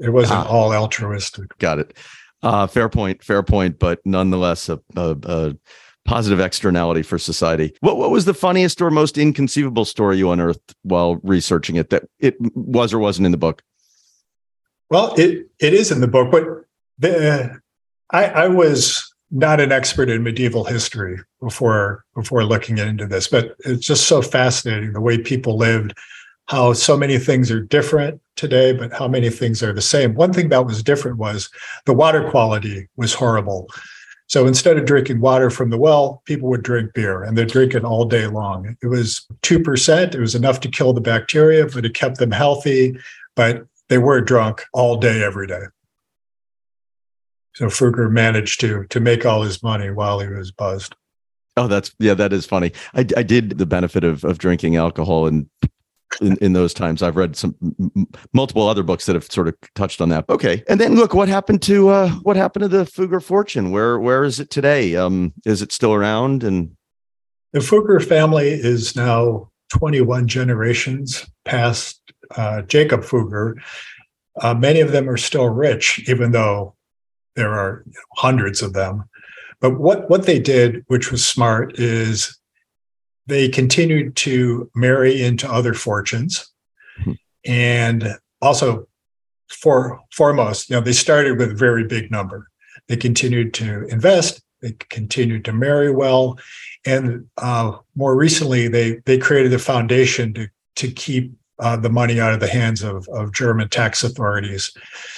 it 0.00 0.10
wasn't 0.10 0.40
ah, 0.40 0.48
all 0.48 0.72
altruistic. 0.72 1.56
Got 1.58 1.78
it. 1.78 1.96
Uh, 2.42 2.66
fair 2.66 2.88
point. 2.88 3.22
Fair 3.22 3.42
point. 3.42 3.78
But 3.78 4.00
nonetheless, 4.04 4.68
a, 4.68 4.80
a, 4.96 5.16
a 5.24 5.54
positive 6.04 6.40
externality 6.40 7.02
for 7.02 7.18
society. 7.18 7.74
What 7.80 7.96
what 7.96 8.10
was 8.10 8.24
the 8.24 8.34
funniest 8.34 8.80
or 8.80 8.90
most 8.90 9.18
inconceivable 9.18 9.84
story 9.84 10.18
you 10.18 10.30
unearthed 10.30 10.74
while 10.82 11.16
researching 11.22 11.76
it 11.76 11.90
that 11.90 12.04
it 12.18 12.36
was 12.54 12.92
or 12.92 12.98
wasn't 12.98 13.26
in 13.26 13.32
the 13.32 13.38
book? 13.38 13.62
Well, 14.94 15.12
it 15.16 15.48
it 15.58 15.74
is 15.74 15.90
in 15.90 16.00
the 16.00 16.06
book, 16.06 16.30
but 16.30 16.44
the, 16.98 17.60
I, 18.12 18.26
I 18.26 18.46
was 18.46 19.12
not 19.32 19.58
an 19.58 19.72
expert 19.72 20.08
in 20.08 20.22
medieval 20.22 20.62
history 20.62 21.18
before 21.40 22.04
before 22.14 22.44
looking 22.44 22.78
into 22.78 23.04
this, 23.04 23.26
but 23.26 23.56
it's 23.64 23.84
just 23.84 24.06
so 24.06 24.22
fascinating 24.22 24.92
the 24.92 25.00
way 25.00 25.18
people 25.18 25.58
lived, 25.58 25.94
how 26.46 26.74
so 26.74 26.96
many 26.96 27.18
things 27.18 27.50
are 27.50 27.60
different 27.60 28.20
today, 28.36 28.70
but 28.70 28.92
how 28.92 29.08
many 29.08 29.30
things 29.30 29.64
are 29.64 29.72
the 29.72 29.82
same. 29.82 30.14
One 30.14 30.32
thing 30.32 30.48
that 30.50 30.64
was 30.64 30.80
different 30.80 31.18
was 31.18 31.50
the 31.86 31.92
water 31.92 32.30
quality 32.30 32.86
was 32.96 33.14
horrible. 33.14 33.68
So 34.28 34.46
instead 34.46 34.78
of 34.78 34.84
drinking 34.84 35.20
water 35.20 35.50
from 35.50 35.70
the 35.70 35.76
well, 35.76 36.22
people 36.24 36.48
would 36.50 36.62
drink 36.62 36.94
beer 36.94 37.24
and 37.24 37.36
they'd 37.36 37.48
drink 37.48 37.74
it 37.74 37.84
all 37.84 38.04
day 38.04 38.28
long. 38.28 38.76
It 38.80 38.86
was 38.86 39.26
2%. 39.42 40.14
It 40.14 40.20
was 40.20 40.36
enough 40.36 40.60
to 40.60 40.68
kill 40.68 40.92
the 40.92 41.00
bacteria, 41.00 41.66
but 41.66 41.84
it 41.84 41.94
kept 41.94 42.18
them 42.18 42.30
healthy 42.30 42.96
but 43.36 43.66
they 43.88 43.98
were 43.98 44.20
drunk 44.20 44.62
all 44.72 44.96
day, 44.96 45.22
every 45.22 45.46
day. 45.46 45.62
So 47.54 47.66
Fugger 47.66 48.10
managed 48.10 48.60
to 48.60 48.84
to 48.88 49.00
make 49.00 49.24
all 49.24 49.42
his 49.42 49.62
money 49.62 49.90
while 49.90 50.18
he 50.18 50.28
was 50.28 50.50
buzzed. 50.50 50.96
Oh, 51.56 51.68
that's 51.68 51.94
yeah, 52.00 52.14
that 52.14 52.32
is 52.32 52.46
funny. 52.46 52.72
I, 52.94 53.06
I 53.16 53.22
did 53.22 53.58
the 53.58 53.66
benefit 53.66 54.02
of 54.02 54.24
of 54.24 54.38
drinking 54.38 54.76
alcohol 54.76 55.26
and 55.26 55.48
in, 56.20 56.36
in 56.38 56.52
those 56.52 56.74
times. 56.74 57.02
I've 57.02 57.16
read 57.16 57.36
some 57.36 57.54
m- 57.62 58.06
multiple 58.32 58.66
other 58.68 58.82
books 58.82 59.06
that 59.06 59.14
have 59.14 59.24
sort 59.24 59.48
of 59.48 59.54
touched 59.74 60.00
on 60.00 60.08
that. 60.10 60.24
Okay, 60.28 60.64
and 60.68 60.80
then 60.80 60.96
look 60.96 61.14
what 61.14 61.28
happened 61.28 61.62
to 61.62 61.88
uh, 61.88 62.10
what 62.22 62.36
happened 62.36 62.62
to 62.62 62.68
the 62.68 62.84
Fugger 62.84 63.22
fortune. 63.22 63.70
Where 63.70 63.98
where 63.98 64.24
is 64.24 64.40
it 64.40 64.50
today? 64.50 64.96
Um, 64.96 65.32
is 65.44 65.62
it 65.62 65.72
still 65.72 65.94
around? 65.94 66.42
And 66.42 66.76
the 67.52 67.60
Fugger 67.60 68.04
family 68.04 68.48
is 68.48 68.96
now 68.96 69.50
21 69.70 70.28
generations 70.28 71.26
past 71.44 72.00
uh, 72.36 72.62
Jacob 72.62 73.02
Fugger. 73.02 73.54
Uh, 74.40 74.54
many 74.54 74.80
of 74.80 74.92
them 74.92 75.08
are 75.08 75.16
still 75.16 75.48
rich, 75.48 76.08
even 76.08 76.32
though 76.32 76.74
there 77.36 77.52
are 77.52 77.82
you 77.86 77.92
know, 77.92 78.00
hundreds 78.16 78.62
of 78.62 78.72
them. 78.72 79.04
But 79.60 79.78
what 79.78 80.10
what 80.10 80.26
they 80.26 80.38
did, 80.38 80.84
which 80.88 81.10
was 81.10 81.26
smart, 81.26 81.78
is 81.78 82.38
they 83.26 83.48
continued 83.48 84.16
to 84.16 84.70
marry 84.74 85.22
into 85.22 85.50
other 85.50 85.74
fortunes, 85.74 86.50
hmm. 87.02 87.12
and 87.44 88.18
also 88.42 88.88
for 89.48 90.00
foremost, 90.12 90.68
you 90.68 90.76
know, 90.76 90.82
they 90.82 90.92
started 90.92 91.38
with 91.38 91.50
a 91.50 91.54
very 91.54 91.84
big 91.84 92.10
number. 92.10 92.48
They 92.88 92.96
continued 92.96 93.54
to 93.54 93.86
invest. 93.86 94.42
They 94.60 94.72
continued 94.90 95.44
to 95.46 95.52
marry 95.52 95.92
well, 95.92 96.38
and 96.84 97.26
uh, 97.38 97.78
more 97.94 98.16
recently, 98.16 98.68
they 98.68 98.96
they 99.04 99.18
created 99.18 99.52
a 99.52 99.58
foundation 99.58 100.34
to 100.34 100.48
to 100.76 100.90
keep 100.90 101.32
uh, 101.58 101.76
the 101.76 101.90
money 101.90 102.20
out 102.20 102.32
of 102.32 102.40
the 102.40 102.48
hands 102.48 102.82
of, 102.82 103.08
of 103.08 103.32
German 103.32 103.68
tax 103.68 104.02
authorities. 104.02 104.72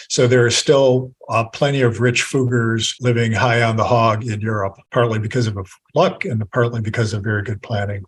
So 0.09 0.27
there 0.27 0.45
are 0.45 0.51
still 0.51 1.15
uh, 1.29 1.45
plenty 1.49 1.81
of 1.81 2.01
rich 2.01 2.23
Fuggers 2.23 2.95
living 3.01 3.33
high 3.33 3.63
on 3.63 3.77
the 3.77 3.85
hog 3.85 4.27
in 4.27 4.41
Europe, 4.41 4.77
partly 4.91 5.19
because 5.19 5.47
of 5.47 5.57
luck 5.95 6.25
and 6.25 6.49
partly 6.51 6.81
because 6.81 7.13
of 7.13 7.23
very 7.23 7.43
good 7.43 7.63
planning. 7.63 8.05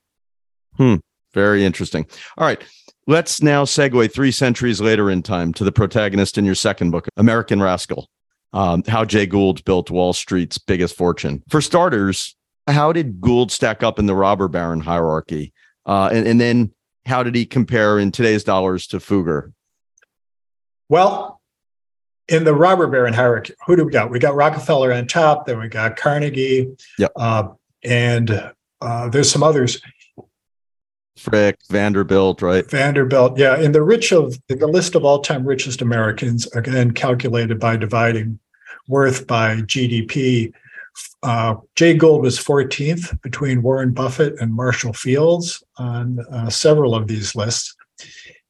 Hmm. 0.76 0.96
Very 1.34 1.64
interesting. 1.64 2.06
All 2.36 2.46
right. 2.46 2.62
Let's 3.06 3.42
now 3.42 3.64
segue 3.64 4.12
three 4.12 4.30
centuries 4.30 4.80
later 4.80 5.10
in 5.10 5.22
time 5.22 5.52
to 5.54 5.64
the 5.64 5.72
protagonist 5.72 6.36
in 6.36 6.44
your 6.44 6.54
second 6.54 6.90
book, 6.90 7.08
American 7.16 7.62
Rascal 7.62 8.08
um, 8.52 8.82
How 8.86 9.04
Jay 9.04 9.26
Gould 9.26 9.64
Built 9.64 9.90
Wall 9.90 10.12
Street's 10.12 10.58
Biggest 10.58 10.96
Fortune. 10.96 11.42
For 11.48 11.60
starters, 11.60 12.36
how 12.66 12.92
did 12.92 13.20
Gould 13.20 13.50
stack 13.50 13.82
up 13.82 13.98
in 13.98 14.06
the 14.06 14.14
robber 14.14 14.48
baron 14.48 14.80
hierarchy? 14.80 15.52
Uh, 15.86 16.10
and, 16.12 16.26
and 16.26 16.40
then 16.40 16.72
how 17.08 17.22
did 17.22 17.34
he 17.34 17.46
compare 17.46 17.98
in 17.98 18.12
today's 18.12 18.44
dollars 18.44 18.86
to 18.88 18.98
Fugger? 18.98 19.52
Well, 20.88 21.40
in 22.28 22.44
the 22.44 22.54
robber 22.54 22.86
baron 22.86 23.14
hierarchy, 23.14 23.54
who 23.66 23.76
do 23.76 23.84
we 23.84 23.92
got? 23.92 24.10
We 24.10 24.18
got 24.18 24.34
Rockefeller 24.34 24.92
on 24.92 25.06
top, 25.06 25.46
then 25.46 25.58
we 25.58 25.68
got 25.68 25.96
Carnegie, 25.96 26.76
yep. 26.98 27.12
Uh, 27.16 27.48
and 27.82 28.52
uh, 28.80 29.08
there's 29.08 29.30
some 29.30 29.42
others. 29.42 29.80
Frick, 31.16 31.58
Vanderbilt, 31.68 32.42
right? 32.42 32.68
Vanderbilt, 32.70 33.38
yeah. 33.38 33.58
In 33.58 33.72
the 33.72 33.82
rich 33.82 34.12
of 34.12 34.38
the 34.48 34.66
list 34.66 34.94
of 34.94 35.04
all-time 35.04 35.44
richest 35.44 35.82
Americans, 35.82 36.46
again 36.54 36.92
calculated 36.92 37.58
by 37.58 37.76
dividing 37.76 38.38
worth 38.86 39.26
by 39.26 39.56
GDP, 39.56 40.52
uh, 41.22 41.56
Jay 41.74 41.94
Gould 41.94 42.22
was 42.22 42.38
14th 42.38 43.20
between 43.22 43.62
Warren 43.62 43.92
Buffett 43.92 44.40
and 44.40 44.54
Marshall 44.54 44.92
Fields 44.92 45.62
on 45.76 46.20
uh, 46.32 46.48
several 46.50 46.94
of 46.94 47.06
these 47.06 47.34
lists. 47.34 47.74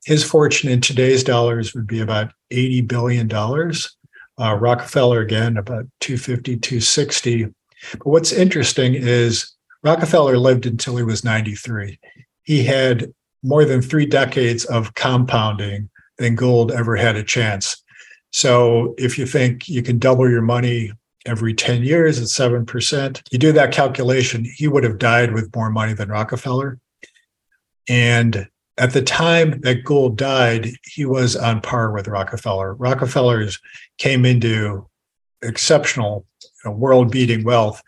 His 0.05 0.25
fortune 0.25 0.71
in 0.71 0.81
today's 0.81 1.25
dollars 1.25 1.75
would 1.75 1.87
be 1.87 2.01
about 2.01 2.33
$80 2.53 2.87
billion. 2.89 3.31
Uh, 3.33 4.55
Rockefeller, 4.55 5.21
again, 5.21 5.57
about 5.57 5.87
250, 6.01 6.57
260. 6.59 7.45
But 7.93 8.07
what's 8.07 8.33
interesting 8.33 8.95
is 8.95 9.53
Rockefeller 9.83 10.39
lived 10.39 10.67
until 10.67 10.97
he 10.97 11.03
was 11.03 11.25
93. 11.25 11.99
He 12.43 12.65
had 12.65 13.13
more 13.43 13.65
than 13.65 13.83
three 13.83 14.07
decades 14.07 14.65
of 14.65 14.95
compounding 14.95 15.91
than 16.19 16.35
Gould 16.35 16.73
ever 16.73 16.97
had 16.97 17.17
a 17.17 17.23
chance. 17.23 17.83
So 18.31 18.95
if 18.99 19.19
you 19.19 19.27
think 19.27 19.69
you 19.69 19.83
can 19.83 19.99
double 19.99 20.29
your 20.29 20.43
money 20.43 20.93
every 21.27 21.55
10 21.55 21.83
years 21.83 22.19
at 22.19 22.27
7%. 22.27 23.23
You 23.31 23.39
do 23.39 23.53
that 23.53 23.73
calculation, 23.73 24.45
he 24.45 24.69
would 24.69 24.85
have 24.85 24.99
died 24.99 25.33
with 25.33 25.55
more 25.55 25.71
money 25.71 25.93
than 25.93 26.09
Rockefeller. 26.09 26.79
And 27.89 28.49
at 28.77 28.93
the 28.93 29.03
time 29.03 29.61
that 29.63 29.85
Gould 29.85 30.17
died, 30.17 30.69
he 30.85 31.05
was 31.05 31.35
on 31.37 31.61
par 31.61 31.91
with 31.91 32.07
Rockefeller. 32.07 32.75
Rockefeller's 32.75 33.59
came 33.99 34.25
into 34.25 34.87
exceptional 35.43 36.27
you 36.43 36.71
know, 36.71 36.77
world 36.77 37.11
beating 37.11 37.45
wealth 37.45 37.83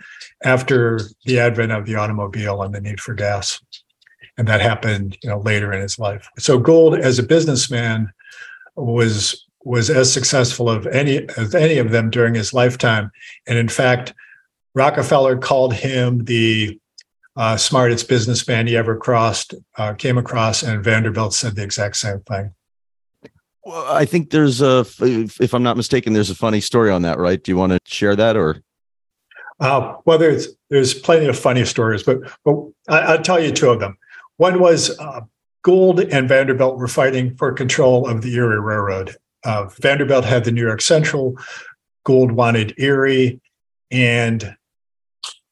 after 0.45 1.01
the 1.25 1.39
advent 1.39 1.73
of 1.73 1.87
the 1.87 1.95
automobile 1.95 2.63
and 2.63 2.75
the 2.75 2.81
need 2.81 3.01
for 3.01 3.15
gas. 3.15 3.61
And 4.37 4.49
that 4.49 4.61
happened 4.61 5.19
you 5.23 5.29
know, 5.29 5.39
later 5.41 5.73
in 5.73 5.81
his 5.81 5.99
life. 5.99 6.29
So 6.39 6.59
Gould, 6.59 6.95
as 6.95 7.19
a 7.19 7.25
businessman, 7.25 8.11
was 8.75 9.47
was 9.65 9.91
as 9.91 10.13
successful 10.13 10.71
of 10.71 10.87
any 10.87 11.29
as 11.37 11.55
any 11.55 11.79
of 11.79 11.91
them 11.91 12.11
during 12.11 12.35
his 12.35 12.55
lifetime. 12.55 13.11
And 13.47 13.59
in 13.59 13.69
fact, 13.69 14.15
Rockefeller 14.75 15.37
called 15.37 15.75
him 15.75 16.25
the 16.25 16.79
uh, 17.37 17.57
smartest 17.57 18.09
businessman 18.09 18.67
he 18.67 18.77
ever 18.77 18.97
crossed, 18.97 19.55
uh, 19.77 19.95
came 19.95 20.19
across, 20.19 20.63
and 20.63 20.83
Vanderbilt 20.83 21.35
said 21.35 21.57
the 21.57 21.63
exact 21.63 21.97
same 21.97 22.21
thing. 22.21 22.55
Well, 23.65 23.93
I 23.93 24.05
think 24.05 24.31
there's 24.31 24.63
a, 24.63 24.87
if 25.01 25.55
I'm 25.55 25.63
not 25.63 25.77
mistaken, 25.77 26.13
there's 26.13 26.31
a 26.31 26.35
funny 26.35 26.61
story 26.61 26.91
on 26.91 27.03
that, 27.03 27.19
right? 27.19 27.43
Do 27.43 27.53
you 27.53 27.57
want 27.57 27.73
to 27.73 27.79
share 27.85 28.17
that 28.17 28.37
or? 28.37 28.63
Uh, 29.61 29.97
well, 30.07 30.17
there's 30.17 30.49
there's 30.71 30.95
plenty 30.95 31.27
of 31.27 31.39
funny 31.39 31.67
stories, 31.67 32.03
but 32.03 32.19
but 32.45 32.57
I, 32.89 33.17
will 33.17 33.23
tell 33.23 33.39
you 33.39 33.53
two 33.53 33.71
of 33.71 33.79
them. 33.79 33.99
One 34.39 34.59
was 34.59 34.99
uh, 34.99 35.21
Gould 35.63 36.01
and 36.01 36.29
Vanderbilt 36.29 36.79
were 36.79 36.89
fighting 36.89 37.37
for 37.37 37.53
control 37.53 38.09
of 38.09 38.23
the 38.23 38.35
Erie 38.35 38.59
Railroad, 38.59 39.17
uh, 39.45 39.67
Vanderbilt 39.81 40.25
had 40.25 40.45
the 40.45 40.53
New 40.53 40.63
York 40.63 40.81
Central, 40.81 41.37
Gould 42.05 42.33
wanted 42.33 42.75
Erie, 42.79 43.41
and 43.91 44.57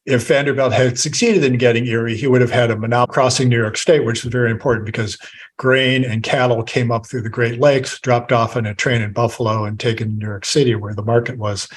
if 0.05 0.27
Vanderbilt 0.27 0.73
had 0.73 0.97
succeeded 0.97 1.43
in 1.43 1.57
getting 1.57 1.85
Erie, 1.85 2.17
he 2.17 2.25
would 2.25 2.41
have 2.41 2.51
had 2.51 2.71
a 2.71 2.75
monopoly 2.75 3.13
crossing 3.13 3.47
New 3.47 3.57
York 3.57 3.77
State, 3.77 4.03
which 4.03 4.23
was 4.23 4.31
very 4.31 4.49
important 4.49 4.85
because 4.85 5.17
grain 5.57 6.03
and 6.03 6.23
cattle 6.23 6.63
came 6.63 6.91
up 6.91 7.05
through 7.05 7.21
the 7.21 7.29
Great 7.29 7.59
Lakes, 7.59 7.99
dropped 7.99 8.31
off 8.31 8.55
on 8.55 8.65
a 8.65 8.73
train 8.73 9.03
in 9.03 9.13
Buffalo, 9.13 9.65
and 9.65 9.79
taken 9.79 10.09
to 10.09 10.15
New 10.15 10.25
York 10.25 10.45
City, 10.45 10.73
where 10.73 10.95
the 10.95 11.03
market 11.03 11.37
was. 11.37 11.67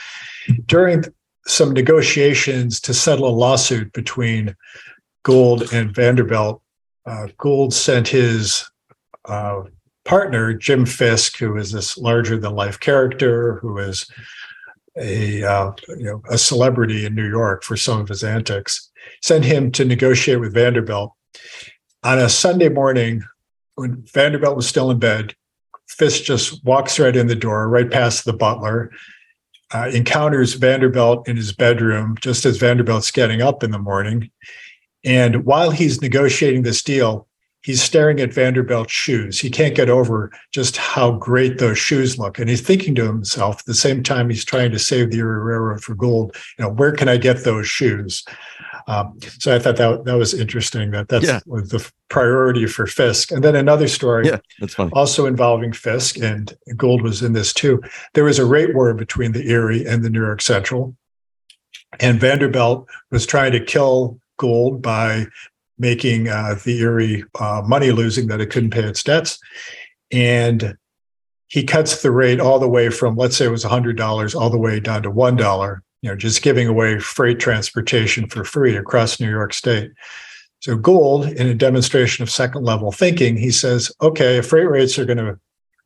During 0.64 1.04
some 1.46 1.72
negotiations 1.72 2.80
to 2.80 2.94
settle 2.94 3.28
a 3.28 3.30
lawsuit 3.30 3.92
between 3.92 4.56
Gould 5.24 5.72
and 5.72 5.94
Vanderbilt, 5.94 6.62
uh, 7.04 7.28
Gould 7.36 7.74
sent 7.74 8.08
his 8.08 8.70
uh, 9.26 9.64
partner, 10.04 10.52
Jim 10.52 10.86
Fisk, 10.86 11.36
who 11.38 11.56
is 11.56 11.72
this 11.72 11.96
larger 11.96 12.36
than 12.36 12.54
life 12.54 12.80
character, 12.80 13.56
who 13.56 13.78
is 13.78 14.10
a 14.96 15.42
uh, 15.42 15.72
you 15.88 16.04
know 16.04 16.22
a 16.28 16.36
celebrity 16.36 17.06
in 17.06 17.14
New 17.14 17.28
York 17.28 17.62
for 17.62 17.76
some 17.76 18.00
of 18.00 18.08
his 18.08 18.22
antics, 18.22 18.90
sent 19.22 19.44
him 19.44 19.72
to 19.72 19.84
negotiate 19.84 20.40
with 20.40 20.54
Vanderbilt. 20.54 21.12
On 22.04 22.18
a 22.18 22.28
Sunday 22.28 22.68
morning, 22.68 23.22
when 23.76 24.02
Vanderbilt 24.12 24.56
was 24.56 24.68
still 24.68 24.90
in 24.90 24.98
bed, 24.98 25.34
Fisk 25.88 26.24
just 26.24 26.64
walks 26.64 26.98
right 26.98 27.16
in 27.16 27.26
the 27.26 27.34
door, 27.34 27.68
right 27.68 27.90
past 27.90 28.24
the 28.24 28.32
butler, 28.32 28.90
uh, 29.72 29.90
encounters 29.92 30.54
Vanderbilt 30.54 31.28
in 31.28 31.36
his 31.36 31.52
bedroom 31.52 32.16
just 32.20 32.44
as 32.44 32.58
Vanderbilt's 32.58 33.10
getting 33.10 33.40
up 33.40 33.62
in 33.62 33.70
the 33.70 33.78
morning. 33.78 34.30
And 35.04 35.44
while 35.44 35.70
he's 35.70 36.00
negotiating 36.00 36.62
this 36.62 36.82
deal, 36.82 37.26
he's 37.62 37.82
staring 37.82 38.20
at 38.20 38.32
Vanderbilt's 38.32 38.92
shoes. 38.92 39.38
He 39.38 39.50
can't 39.50 39.74
get 39.74 39.88
over 39.88 40.30
just 40.52 40.76
how 40.76 41.12
great 41.12 41.58
those 41.58 41.78
shoes 41.78 42.18
look. 42.18 42.38
And 42.38 42.48
he's 42.48 42.60
thinking 42.60 42.94
to 42.96 43.06
himself 43.06 43.60
at 43.60 43.66
the 43.66 43.74
same 43.74 44.02
time 44.02 44.28
he's 44.28 44.44
trying 44.44 44.72
to 44.72 44.78
save 44.78 45.10
the 45.10 45.18
Erie 45.18 45.40
Railroad 45.40 45.82
for 45.82 45.94
Gould, 45.94 46.36
you 46.58 46.64
know, 46.64 46.70
where 46.70 46.92
can 46.92 47.08
I 47.08 47.16
get 47.16 47.44
those 47.44 47.66
shoes? 47.66 48.24
Um, 48.88 49.18
so 49.38 49.54
I 49.54 49.58
thought 49.58 49.76
that 49.76 50.04
that 50.04 50.16
was 50.16 50.34
interesting 50.34 50.90
that 50.90 51.08
that's 51.08 51.26
yeah. 51.26 51.40
the 51.46 51.88
priority 52.08 52.66
for 52.66 52.86
Fisk. 52.86 53.30
And 53.30 53.44
then 53.44 53.54
another 53.54 53.86
story, 53.86 54.26
yeah, 54.26 54.38
that's 54.58 54.74
funny. 54.74 54.90
also 54.92 55.26
involving 55.26 55.72
Fisk, 55.72 56.18
and 56.18 56.52
Gould 56.76 57.02
was 57.02 57.22
in 57.22 57.32
this 57.32 57.52
too. 57.52 57.80
There 58.14 58.24
was 58.24 58.40
a 58.40 58.44
rate 58.44 58.74
war 58.74 58.92
between 58.94 59.32
the 59.32 59.48
Erie 59.48 59.86
and 59.86 60.02
the 60.02 60.10
New 60.10 60.20
York 60.20 60.42
Central. 60.42 60.96
And 62.00 62.18
Vanderbilt 62.18 62.88
was 63.10 63.26
trying 63.26 63.52
to 63.52 63.64
kill 63.64 64.18
Gould 64.38 64.82
by 64.82 65.26
making 65.82 66.28
uh, 66.28 66.54
the 66.64 66.78
Erie 66.78 67.24
uh, 67.38 67.60
money 67.66 67.90
losing 67.90 68.28
that 68.28 68.40
it 68.40 68.46
couldn't 68.46 68.70
pay 68.70 68.84
its 68.84 69.02
debts. 69.02 69.38
And 70.10 70.78
he 71.48 71.64
cuts 71.64 72.00
the 72.00 72.10
rate 72.12 72.40
all 72.40 72.58
the 72.58 72.68
way 72.68 72.88
from, 72.88 73.16
let's 73.16 73.36
say 73.36 73.44
it 73.44 73.50
was 73.50 73.64
$100 73.64 74.40
all 74.40 74.48
the 74.48 74.56
way 74.56 74.80
down 74.80 75.02
to 75.02 75.10
$1, 75.10 75.80
you 76.00 76.10
know, 76.10 76.16
just 76.16 76.42
giving 76.42 76.68
away 76.68 76.98
freight 76.98 77.40
transportation 77.40 78.28
for 78.28 78.44
free 78.44 78.76
across 78.76 79.20
New 79.20 79.28
York 79.28 79.52
State. 79.52 79.90
So 80.60 80.76
Gould, 80.76 81.26
in 81.26 81.48
a 81.48 81.54
demonstration 81.54 82.22
of 82.22 82.30
second 82.30 82.64
level 82.64 82.92
thinking, 82.92 83.36
he 83.36 83.50
says, 83.50 83.90
okay, 84.00 84.38
if 84.38 84.46
freight 84.46 84.70
rates 84.70 84.98
are 84.98 85.04
going 85.04 85.18
to 85.18 85.38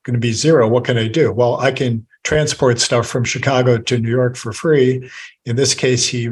going 0.06 0.14
to 0.14 0.20
be 0.20 0.32
zero. 0.32 0.68
What 0.68 0.84
can 0.84 0.96
I 0.96 1.08
do? 1.08 1.32
Well, 1.32 1.56
I 1.56 1.72
can 1.72 2.06
transport 2.22 2.78
stuff 2.78 3.08
from 3.08 3.24
Chicago 3.24 3.76
to 3.76 3.98
New 3.98 4.08
York 4.08 4.36
for 4.36 4.52
free. 4.52 5.10
In 5.44 5.56
this 5.56 5.74
case, 5.74 6.06
he 6.06 6.30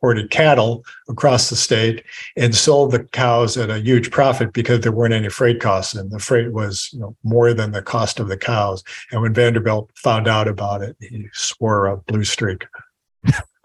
transported 0.00 0.30
cattle 0.30 0.84
across 1.08 1.50
the 1.50 1.56
state 1.56 2.04
and 2.36 2.54
sold 2.54 2.90
the 2.90 3.04
cows 3.04 3.56
at 3.56 3.70
a 3.70 3.80
huge 3.80 4.10
profit 4.10 4.52
because 4.52 4.80
there 4.80 4.92
weren't 4.92 5.14
any 5.14 5.28
freight 5.28 5.60
costs 5.60 5.94
and 5.94 6.10
the 6.10 6.18
freight 6.18 6.52
was 6.52 6.90
you 6.92 7.00
know, 7.00 7.16
more 7.22 7.52
than 7.52 7.72
the 7.72 7.82
cost 7.82 8.20
of 8.20 8.28
the 8.28 8.36
cows. 8.36 8.82
And 9.12 9.20
when 9.22 9.34
Vanderbilt 9.34 9.90
found 9.94 10.26
out 10.26 10.48
about 10.48 10.82
it, 10.82 10.96
he 11.00 11.26
swore 11.32 11.86
a 11.86 11.96
blue 11.98 12.24
streak. 12.24 12.66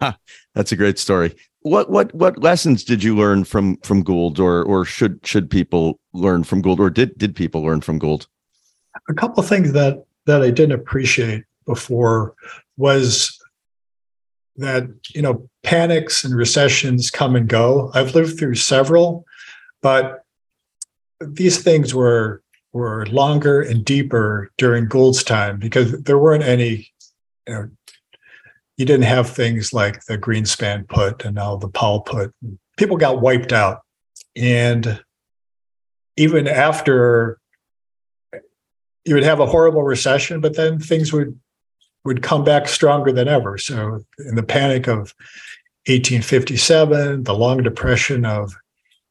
That's 0.54 0.72
a 0.72 0.76
great 0.76 0.98
story. 0.98 1.34
What 1.60 1.90
what 1.90 2.14
what 2.14 2.38
lessons 2.38 2.84
did 2.84 3.02
you 3.02 3.16
learn 3.16 3.42
from 3.42 3.78
from 3.78 4.04
Gould, 4.04 4.38
or 4.38 4.62
or 4.62 4.84
should 4.84 5.18
should 5.26 5.50
people 5.50 5.98
learn 6.12 6.44
from 6.44 6.62
Gould, 6.62 6.78
or 6.78 6.90
did 6.90 7.18
did 7.18 7.34
people 7.34 7.62
learn 7.62 7.80
from 7.80 7.98
Gould? 7.98 8.28
A 9.08 9.14
couple 9.14 9.42
of 9.42 9.48
things 9.48 9.72
that 9.72 10.04
that 10.26 10.42
I 10.42 10.50
didn't 10.50 10.78
appreciate 10.78 11.42
before 11.66 12.34
was 12.76 13.35
that 14.58 14.88
you 15.14 15.22
know 15.22 15.48
panics 15.62 16.24
and 16.24 16.34
recessions 16.34 17.10
come 17.10 17.36
and 17.36 17.48
go. 17.48 17.90
I've 17.94 18.14
lived 18.14 18.38
through 18.38 18.54
several, 18.56 19.24
but 19.82 20.22
these 21.20 21.62
things 21.62 21.94
were 21.94 22.42
were 22.72 23.06
longer 23.06 23.62
and 23.62 23.84
deeper 23.84 24.50
during 24.58 24.86
Gould's 24.86 25.24
time 25.24 25.58
because 25.58 26.02
there 26.02 26.18
weren't 26.18 26.44
any 26.44 26.92
you 27.46 27.54
know 27.54 27.70
you 28.76 28.84
didn't 28.84 29.04
have 29.04 29.30
things 29.30 29.72
like 29.72 30.04
the 30.04 30.18
Greenspan 30.18 30.86
put 30.88 31.24
and 31.24 31.34
now 31.34 31.56
the 31.56 31.68
Powell 31.68 32.00
put. 32.00 32.34
People 32.76 32.96
got 32.96 33.22
wiped 33.22 33.52
out. 33.52 33.80
And 34.36 35.00
even 36.16 36.46
after 36.46 37.38
you 39.04 39.14
would 39.14 39.24
have 39.24 39.40
a 39.40 39.46
horrible 39.46 39.82
recession, 39.82 40.40
but 40.40 40.56
then 40.56 40.78
things 40.78 41.12
would 41.12 41.38
would 42.06 42.22
come 42.22 42.44
back 42.44 42.68
stronger 42.68 43.12
than 43.12 43.28
ever. 43.28 43.58
So 43.58 44.00
in 44.18 44.36
the 44.36 44.42
panic 44.42 44.86
of 44.86 45.14
1857, 45.86 47.24
the 47.24 47.34
long 47.34 47.62
depression 47.62 48.24
of 48.24 48.54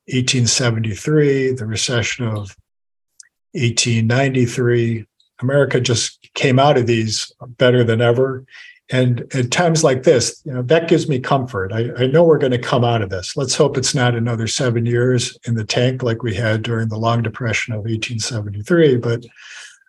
1873, 0.07 1.53
the 1.53 1.65
recession 1.65 2.25
of 2.25 2.55
1893, 3.53 5.05
America 5.41 5.79
just 5.79 6.29
came 6.33 6.59
out 6.59 6.77
of 6.77 6.87
these 6.87 7.31
better 7.57 7.83
than 7.83 8.01
ever. 8.01 8.45
And 8.91 9.25
at 9.33 9.51
times 9.51 9.83
like 9.83 10.03
this, 10.03 10.41
you 10.45 10.53
know, 10.53 10.61
that 10.63 10.87
gives 10.87 11.09
me 11.09 11.19
comfort. 11.19 11.73
I, 11.73 11.91
I 11.97 12.07
know 12.07 12.23
we're 12.23 12.37
going 12.37 12.51
to 12.51 12.59
come 12.59 12.83
out 12.83 13.01
of 13.01 13.09
this. 13.09 13.35
Let's 13.35 13.55
hope 13.55 13.77
it's 13.77 13.95
not 13.95 14.13
another 14.13 14.47
seven 14.47 14.85
years 14.85 15.37
in 15.47 15.55
the 15.55 15.63
tank 15.63 16.03
like 16.03 16.21
we 16.21 16.35
had 16.35 16.61
during 16.61 16.89
the 16.89 16.97
long 16.97 17.23
depression 17.23 17.73
of 17.73 17.79
1873, 17.79 18.97
but 18.97 19.25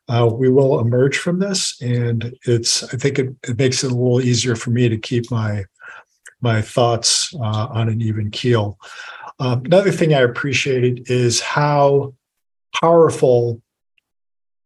uh, 0.08 0.28
we 0.32 0.48
will 0.48 0.80
emerge 0.80 1.18
from 1.18 1.38
this. 1.38 1.80
And 1.80 2.34
it's, 2.44 2.82
I 2.84 2.96
think 2.96 3.18
it, 3.18 3.34
it 3.48 3.58
makes 3.58 3.82
it 3.82 3.92
a 3.92 3.94
little 3.94 4.20
easier 4.20 4.56
for 4.56 4.70
me 4.70 4.88
to 4.88 4.96
keep 4.96 5.30
my 5.30 5.64
my 6.42 6.60
thoughts 6.60 7.34
uh, 7.34 7.66
on 7.70 7.88
an 7.88 8.02
even 8.02 8.30
keel. 8.30 8.78
Um, 9.38 9.62
another 9.64 9.90
thing 9.90 10.14
I 10.14 10.20
appreciated 10.20 11.10
is 11.10 11.40
how 11.40 12.14
powerful 12.80 13.62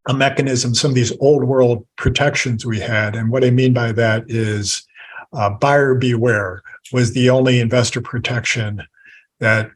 a 0.08 0.14
mechanism, 0.14 0.74
some 0.74 0.90
of 0.90 0.94
these 0.94 1.16
old 1.20 1.44
world 1.44 1.86
protections 1.96 2.66
we 2.66 2.80
had. 2.80 3.14
And 3.14 3.30
what 3.30 3.44
I 3.44 3.50
mean 3.50 3.72
by 3.72 3.92
that 3.92 4.24
is 4.28 4.86
uh, 5.32 5.50
buyer 5.50 5.94
beware 5.94 6.62
was 6.92 7.12
the 7.12 7.30
only 7.30 7.60
investor 7.60 8.00
protection 8.00 8.82
that 9.38 9.70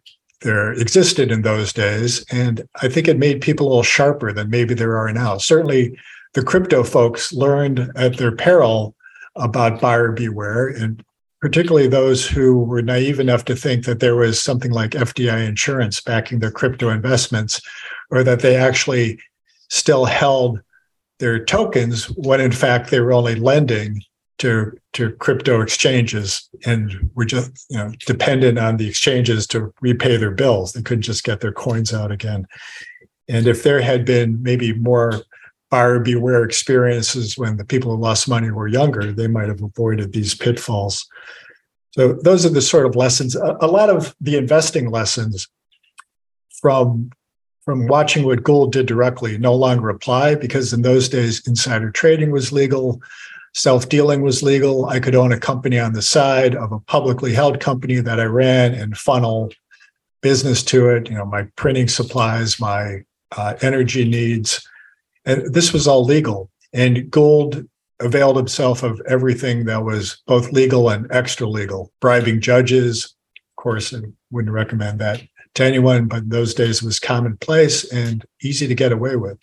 there 0.44 0.72
existed 0.74 1.32
in 1.32 1.42
those 1.42 1.72
days. 1.72 2.24
And 2.30 2.62
I 2.82 2.88
think 2.88 3.08
it 3.08 3.18
made 3.18 3.40
people 3.40 3.66
a 3.66 3.70
little 3.70 3.82
sharper 3.82 4.32
than 4.32 4.50
maybe 4.50 4.74
there 4.74 4.96
are 4.96 5.12
now. 5.12 5.38
Certainly, 5.38 5.98
the 6.34 6.44
crypto 6.44 6.84
folks 6.84 7.32
learned 7.32 7.90
at 7.96 8.16
their 8.16 8.34
peril 8.34 8.94
about 9.36 9.80
buyer 9.80 10.12
beware, 10.12 10.68
and 10.68 11.02
particularly 11.40 11.88
those 11.88 12.26
who 12.26 12.58
were 12.58 12.82
naive 12.82 13.20
enough 13.20 13.44
to 13.46 13.56
think 13.56 13.84
that 13.84 14.00
there 14.00 14.16
was 14.16 14.40
something 14.40 14.70
like 14.70 14.92
FDI 14.92 15.46
insurance 15.46 16.00
backing 16.00 16.38
their 16.38 16.50
crypto 16.50 16.90
investments, 16.90 17.60
or 18.10 18.22
that 18.22 18.40
they 18.40 18.56
actually 18.56 19.18
still 19.70 20.04
held 20.04 20.60
their 21.18 21.44
tokens 21.44 22.06
when 22.10 22.40
in 22.40 22.52
fact 22.52 22.90
they 22.90 23.00
were 23.00 23.12
only 23.12 23.34
lending 23.34 24.00
to 24.38 24.76
to 24.92 25.12
crypto 25.12 25.60
exchanges 25.60 26.48
and 26.66 27.10
were 27.14 27.24
just 27.24 27.66
you 27.70 27.78
know 27.78 27.92
dependent 28.06 28.58
on 28.58 28.76
the 28.76 28.88
exchanges 28.88 29.46
to 29.48 29.72
repay 29.80 30.16
their 30.16 30.30
bills. 30.30 30.72
They 30.72 30.82
couldn't 30.82 31.02
just 31.02 31.24
get 31.24 31.40
their 31.40 31.52
coins 31.52 31.92
out 31.92 32.10
again. 32.10 32.46
And 33.28 33.46
if 33.46 33.62
there 33.62 33.80
had 33.80 34.04
been 34.04 34.42
maybe 34.42 34.72
more 34.72 35.22
buyer 35.70 35.98
beware 35.98 36.44
experiences 36.44 37.38
when 37.38 37.56
the 37.56 37.64
people 37.64 37.94
who 37.94 38.00
lost 38.00 38.28
money 38.28 38.50
were 38.50 38.68
younger 38.68 39.12
they 39.12 39.26
might 39.26 39.48
have 39.48 39.62
avoided 39.62 40.12
these 40.12 40.34
pitfalls. 40.34 41.06
So 41.92 42.12
those 42.12 42.44
are 42.44 42.50
the 42.50 42.62
sort 42.62 42.86
of 42.86 42.96
lessons 42.96 43.36
a, 43.36 43.66
lot 43.66 43.88
of 43.88 44.14
the 44.20 44.36
investing 44.36 44.90
lessons 44.90 45.48
from 46.60 47.10
from 47.64 47.86
watching 47.86 48.24
what 48.24 48.42
Gould 48.42 48.72
did 48.72 48.86
directly 48.86 49.38
no 49.38 49.54
longer 49.54 49.88
apply 49.88 50.34
because 50.34 50.72
in 50.72 50.82
those 50.82 51.08
days, 51.08 51.46
insider 51.46 51.90
trading 51.90 52.30
was 52.30 52.52
legal, 52.52 53.00
self 53.54 53.88
dealing 53.88 54.20
was 54.22 54.42
legal. 54.42 54.86
I 54.86 55.00
could 55.00 55.14
own 55.14 55.32
a 55.32 55.38
company 55.38 55.78
on 55.78 55.92
the 55.92 56.02
side 56.02 56.54
of 56.54 56.72
a 56.72 56.80
publicly 56.80 57.32
held 57.32 57.60
company 57.60 58.00
that 58.00 58.20
I 58.20 58.24
ran 58.24 58.74
and 58.74 58.98
funnel 58.98 59.50
business 60.20 60.62
to 60.64 60.88
it, 60.88 61.08
you 61.08 61.16
know, 61.16 61.24
my 61.24 61.44
printing 61.56 61.88
supplies, 61.88 62.58
my 62.58 63.04
uh, 63.36 63.54
energy 63.62 64.08
needs. 64.08 64.66
And 65.24 65.52
this 65.52 65.72
was 65.72 65.86
all 65.86 66.04
legal. 66.04 66.50
And 66.72 67.10
Gould 67.10 67.68
availed 68.00 68.36
himself 68.36 68.82
of 68.82 69.00
everything 69.08 69.66
that 69.66 69.84
was 69.84 70.22
both 70.26 70.50
legal 70.50 70.88
and 70.88 71.06
extra 71.10 71.46
legal, 71.46 71.92
bribing 72.00 72.40
judges. 72.40 73.14
Of 73.36 73.62
course, 73.62 73.94
I 73.94 74.00
wouldn't 74.30 74.52
recommend 74.52 74.98
that 74.98 75.22
to 75.54 75.64
anyone, 75.64 76.06
but 76.06 76.24
in 76.24 76.28
those 76.30 76.54
days 76.54 76.82
it 76.82 76.86
was 76.86 76.98
commonplace 76.98 77.90
and 77.92 78.24
easy 78.42 78.66
to 78.66 78.74
get 78.74 78.92
away 78.92 79.16
with. 79.16 79.38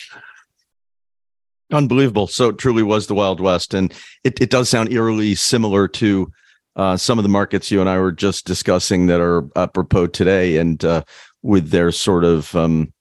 Unbelievable. 1.72 2.28
So 2.28 2.50
it 2.50 2.58
truly 2.58 2.84
was 2.84 3.08
the 3.08 3.16
Wild 3.16 3.40
West. 3.40 3.74
And 3.74 3.94
it, 4.24 4.40
it 4.42 4.50
does 4.50 4.70
sound 4.70 4.92
eerily 4.92 5.36
similar 5.36 5.88
to 5.90 6.32
uh, 6.76 6.98
some 6.98 7.20
of 7.20 7.24
the 7.24 7.30
markets 7.30 7.72
you 7.72 7.82
and 7.82 7.90
I 7.90 7.98
were 8.00 8.12
just 8.12 8.46
discussing 8.46 9.08
that 9.08 9.20
are 9.20 9.48
apropos 9.58 10.08
today 10.08 10.58
and 10.58 10.84
uh, 10.84 11.04
with 11.42 11.70
their 11.70 11.92
sort 11.92 12.24
of 12.24 12.56
um, 12.56 12.94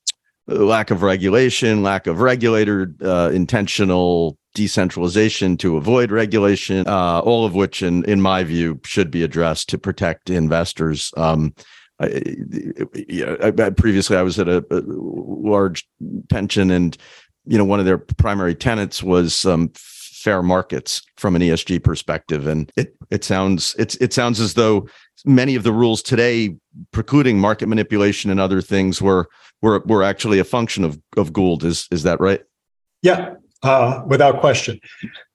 lack 0.47 0.91
of 0.91 1.03
regulation, 1.03 1.83
lack 1.83 2.07
of 2.07 2.21
regulator, 2.21 2.95
uh, 3.03 3.31
intentional 3.33 4.37
decentralization 4.55 5.57
to 5.59 5.77
avoid 5.77 6.11
regulation, 6.11 6.87
uh, 6.87 7.21
all 7.21 7.45
of 7.45 7.55
which, 7.55 7.83
in, 7.83 8.05
in 8.05 8.21
my 8.21 8.43
view, 8.43 8.81
should 8.85 9.11
be 9.11 9.23
addressed 9.23 9.69
to 9.69 9.79
protect 9.79 10.31
investors. 10.31 11.13
Um, 11.17 11.55
I, 12.01 12.23
I, 13.43 13.51
previously 13.71 14.17
I 14.17 14.23
was 14.23 14.39
at 14.39 14.49
a, 14.49 14.65
a, 14.71 14.83
large 14.87 15.87
pension, 16.31 16.71
and 16.71 16.97
you 17.47 17.59
know 17.59 17.65
one 17.65 17.81
of 17.81 17.87
their 17.87 17.99
primary 17.99 18.55
tenets 18.55 19.03
was 19.03 19.45
um, 19.45 19.71
fair 19.75 20.43
markets 20.43 21.03
from 21.17 21.35
an 21.35 21.43
ESG 21.43 21.83
perspective, 21.83 22.47
and 22.47 22.71
it 22.77 22.95
it 23.11 23.25
sounds 23.25 23.75
it's 23.79 23.97
it 23.97 24.13
sounds 24.13 24.41
as 24.41 24.55
though 24.55 24.89
many 25.25 25.55
of 25.55 25.63
the 25.63 25.73
rules 25.73 26.03
today 26.03 26.57
precluding 26.93 27.39
market 27.39 27.69
manipulation 27.69 28.31
and 28.31 28.41
other 28.41 28.61
things 28.61 29.01
were 29.01 29.29
were 29.63 29.81
were 29.87 30.03
actually 30.03 30.39
a 30.39 30.45
function 30.45 30.85
of 30.85 31.01
of 31.17 31.33
Gould. 31.33 31.65
Is 31.65 31.89
is 31.91 32.03
that 32.03 32.21
right? 32.21 32.43
Yeah, 33.03 33.35
uh, 33.63 34.03
without 34.07 34.41
question. 34.41 34.81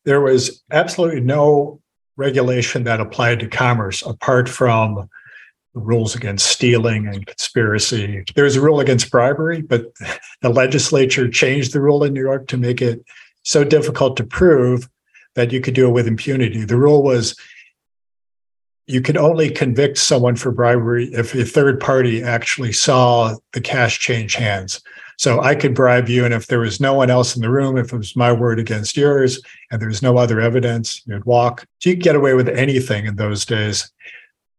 There 0.04 0.22
was 0.22 0.64
absolutely 0.72 1.22
no 1.22 1.82
regulation 2.18 2.84
that 2.86 3.02
applied 3.02 3.40
to 3.40 3.48
commerce 3.48 4.02
apart 4.04 4.48
from 4.48 5.10
rules 5.76 6.16
against 6.16 6.48
stealing 6.48 7.08
and 7.08 7.26
conspiracy. 7.26 8.24
There's 8.34 8.56
a 8.56 8.62
rule 8.62 8.80
against 8.80 9.12
bribery, 9.12 9.62
but 9.62 9.92
the 10.42 10.50
legislature 10.50 11.30
changed 11.30 11.74
the 11.74 11.82
rule 11.82 12.04
in 12.04 12.14
New 12.14 12.22
York 12.22 12.48
to 12.48 12.58
make 12.58 12.82
it 12.82 13.04
so 13.44 13.64
difficult 13.64 14.18
to 14.18 14.24
prove 14.24 14.90
that 15.36 15.52
you 15.52 15.62
could 15.62 15.76
do 15.76 15.88
it 15.88 15.92
with 15.92 16.08
impunity. 16.08 16.64
The 16.64 16.78
rule 16.78 17.04
was 17.04 17.36
you 18.88 19.02
could 19.02 19.18
only 19.18 19.50
convict 19.50 19.98
someone 19.98 20.36
for 20.36 20.52
bribery 20.52 21.10
if 21.14 21.34
a 21.36 21.44
third 21.44 21.80
party 21.80 22.24
actually 22.24 22.72
saw 22.72 23.36
the 23.54 23.62
cash 23.62 24.00
change 24.00 24.36
hands. 24.36 24.82
So 25.18 25.42
I 25.42 25.56
could 25.56 25.74
bribe 25.74 26.10
you, 26.10 26.26
and 26.26 26.34
if 26.34 26.48
there 26.48 26.60
was 26.60 26.82
no 26.82 26.94
one 26.94 27.10
else 27.10 27.36
in 27.36 27.42
the 27.42 27.50
room, 27.50 27.78
if 27.78 27.94
it 27.94 27.98
was 27.98 28.18
my 28.18 28.34
word 28.34 28.60
against 28.60 28.98
yours, 28.98 29.40
and 29.72 29.82
there 29.82 29.88
was 29.88 30.02
no 30.02 30.18
other 30.18 30.42
evidence, 30.42 31.02
you'd 31.06 31.24
walk. 31.24 31.66
So 31.80 31.90
you 31.90 31.96
could 31.96 32.04
get 32.04 32.16
away 32.18 32.34
with 32.34 32.50
anything 32.50 33.06
in 33.06 33.16
those 33.16 33.46
days 33.46 33.92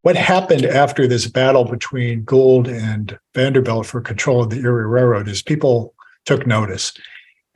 what 0.06 0.14
happened 0.14 0.64
after 0.64 1.08
this 1.08 1.26
battle 1.26 1.64
between 1.64 2.22
Gould 2.22 2.68
and 2.68 3.18
Vanderbilt 3.34 3.86
for 3.86 4.00
control 4.00 4.40
of 4.40 4.50
the 4.50 4.60
Erie 4.60 4.86
Railroad 4.86 5.26
is 5.26 5.42
people 5.42 5.96
took 6.26 6.46
notice. 6.46 6.92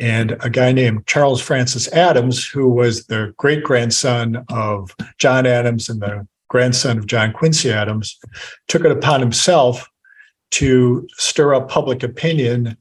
And 0.00 0.36
a 0.40 0.50
guy 0.50 0.72
named 0.72 1.06
Charles 1.06 1.40
Francis 1.40 1.86
Adams, 1.92 2.44
who 2.44 2.68
was 2.68 3.06
the 3.06 3.32
great 3.36 3.62
grandson 3.62 4.44
of 4.48 4.96
John 5.18 5.46
Adams 5.46 5.88
and 5.88 6.02
the 6.02 6.26
grandson 6.48 6.98
of 6.98 7.06
John 7.06 7.32
Quincy 7.32 7.70
Adams, 7.70 8.18
took 8.66 8.84
it 8.84 8.90
upon 8.90 9.20
himself 9.20 9.88
to 10.50 11.06
stir 11.18 11.54
up 11.54 11.68
public 11.68 12.02
opinion 12.02 12.76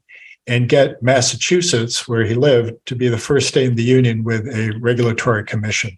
and 0.48 0.68
get 0.68 1.00
Massachusetts, 1.00 2.08
where 2.08 2.24
he 2.24 2.34
lived, 2.34 2.74
to 2.86 2.96
be 2.96 3.06
the 3.06 3.18
first 3.18 3.46
state 3.46 3.68
in 3.68 3.76
the 3.76 3.84
union 3.84 4.24
with 4.24 4.48
a 4.48 4.76
regulatory 4.80 5.44
commission. 5.44 5.96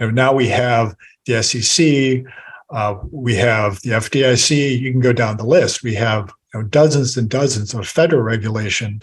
And 0.00 0.14
now 0.14 0.34
we 0.34 0.48
have 0.48 0.94
the 1.24 1.42
SEC, 1.42 2.22
uh, 2.70 2.96
we 3.10 3.34
have 3.36 3.80
the 3.82 3.90
FDIC. 3.90 4.80
You 4.80 4.90
can 4.90 5.00
go 5.00 5.12
down 5.12 5.36
the 5.36 5.46
list. 5.46 5.82
We 5.82 5.94
have 5.94 6.32
you 6.52 6.60
know, 6.60 6.68
dozens 6.68 7.16
and 7.16 7.28
dozens 7.28 7.74
of 7.74 7.86
federal 7.86 8.22
regulation, 8.22 9.00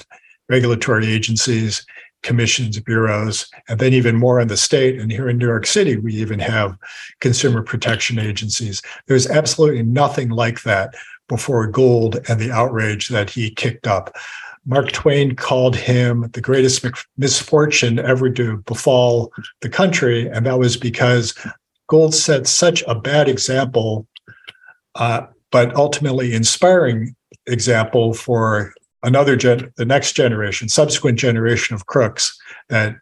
regulatory 0.50 1.08
agencies, 1.08 1.86
commissions, 2.24 2.80
bureaus, 2.80 3.50
and 3.68 3.80
then 3.80 3.94
even 3.94 4.16
more 4.16 4.40
in 4.40 4.48
the 4.48 4.58
state. 4.58 5.00
And 5.00 5.12
here 5.12 5.30
in 5.30 5.38
New 5.38 5.48
York 5.48 5.66
City, 5.66 5.98
we 5.98 6.14
even 6.16 6.40
have 6.40 6.78
consumer 7.20 7.62
protection 7.62 8.18
agencies. 8.18 8.82
There's 9.08 9.30
absolutely 9.30 9.84
nothing 9.84 10.30
like 10.30 10.64
that 10.64 10.96
before 11.30 11.68
Gould 11.68 12.20
and 12.28 12.40
the 12.40 12.52
outrage 12.52 13.10
that 13.10 13.30
he 13.30 13.52
kicked 13.52 13.88
up. 13.88 14.16
Mark 14.66 14.92
Twain 14.94 15.36
called 15.36 15.76
him 15.76 16.30
the 16.34 16.42
greatest 16.42 16.86
misfortune 17.18 18.00
ever 18.00 18.30
to 18.30 18.58
befall 18.58 19.32
the 19.62 19.70
country. 19.70 20.28
And 20.30 20.46
that 20.46 20.58
was 20.58 20.78
because 20.78 21.36
Gould 21.88 22.14
set 22.14 22.48
such 22.48 22.84
a 22.88 22.96
bad 22.96 23.28
example, 23.28 24.08
uh, 24.96 25.28
but 25.52 25.76
ultimately 25.76 26.34
inspiring 26.34 27.16
example 27.46 28.14
for 28.14 28.74
another 29.04 29.36
gen, 29.36 29.72
the 29.76 29.86
next 29.86 30.14
generation, 30.14 30.70
subsequent 30.70 31.20
generation 31.20 31.76
of 31.76 31.86
crooks 31.86 32.38
that 32.70 32.96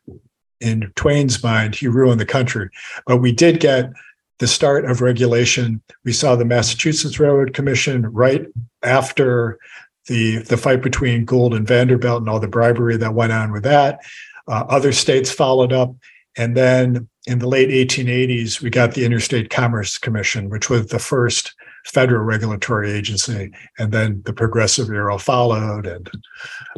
in 0.60 0.92
Twain's 0.96 1.44
mind, 1.44 1.76
he 1.76 1.88
ruined 1.88 2.20
the 2.20 2.26
country. 2.26 2.70
But 3.08 3.18
we 3.18 3.32
did 3.32 3.60
get 3.60 3.92
the 4.40 4.48
start 4.48 4.86
of 4.86 5.02
regulation. 5.02 5.82
We 6.04 6.14
saw 6.14 6.36
the 6.36 6.46
Massachusetts 6.46 7.20
Railroad 7.20 7.54
Commission 7.54 8.08
right 8.08 8.46
after 8.84 9.60
the, 10.08 10.40
the 10.40 10.58
fight 10.58 10.82
between 10.82 11.26
Gould 11.26 11.54
and 11.54 11.68
Vanderbilt 11.68 12.22
and 12.22 12.30
all 12.30 12.40
the 12.40 12.48
bribery 12.48 12.98
that 12.98 13.14
went 13.14 13.32
on 13.32 13.52
with 13.52 13.64
that. 13.64 14.00
Uh, 14.48 14.66
other 14.68 14.92
states 14.92 15.32
followed 15.32 15.72
up. 15.72 15.96
And 16.36 16.58
then 16.58 17.08
in 17.28 17.40
the 17.40 17.48
late 17.48 17.70
1880s, 17.70 18.62
we 18.62 18.70
got 18.70 18.94
the 18.94 19.06
Interstate 19.06 19.50
Commerce 19.50 19.98
Commission, 19.98 20.50
which 20.50 20.70
was 20.70 20.88
the 20.88 21.00
first 21.00 21.54
federal 21.86 22.24
regulatory 22.24 22.92
agency. 22.92 23.52
And 23.78 23.92
then 23.92 24.22
the 24.26 24.34
Progressive 24.34 24.90
era 24.90 25.18
followed, 25.20 25.86
and 25.86 26.10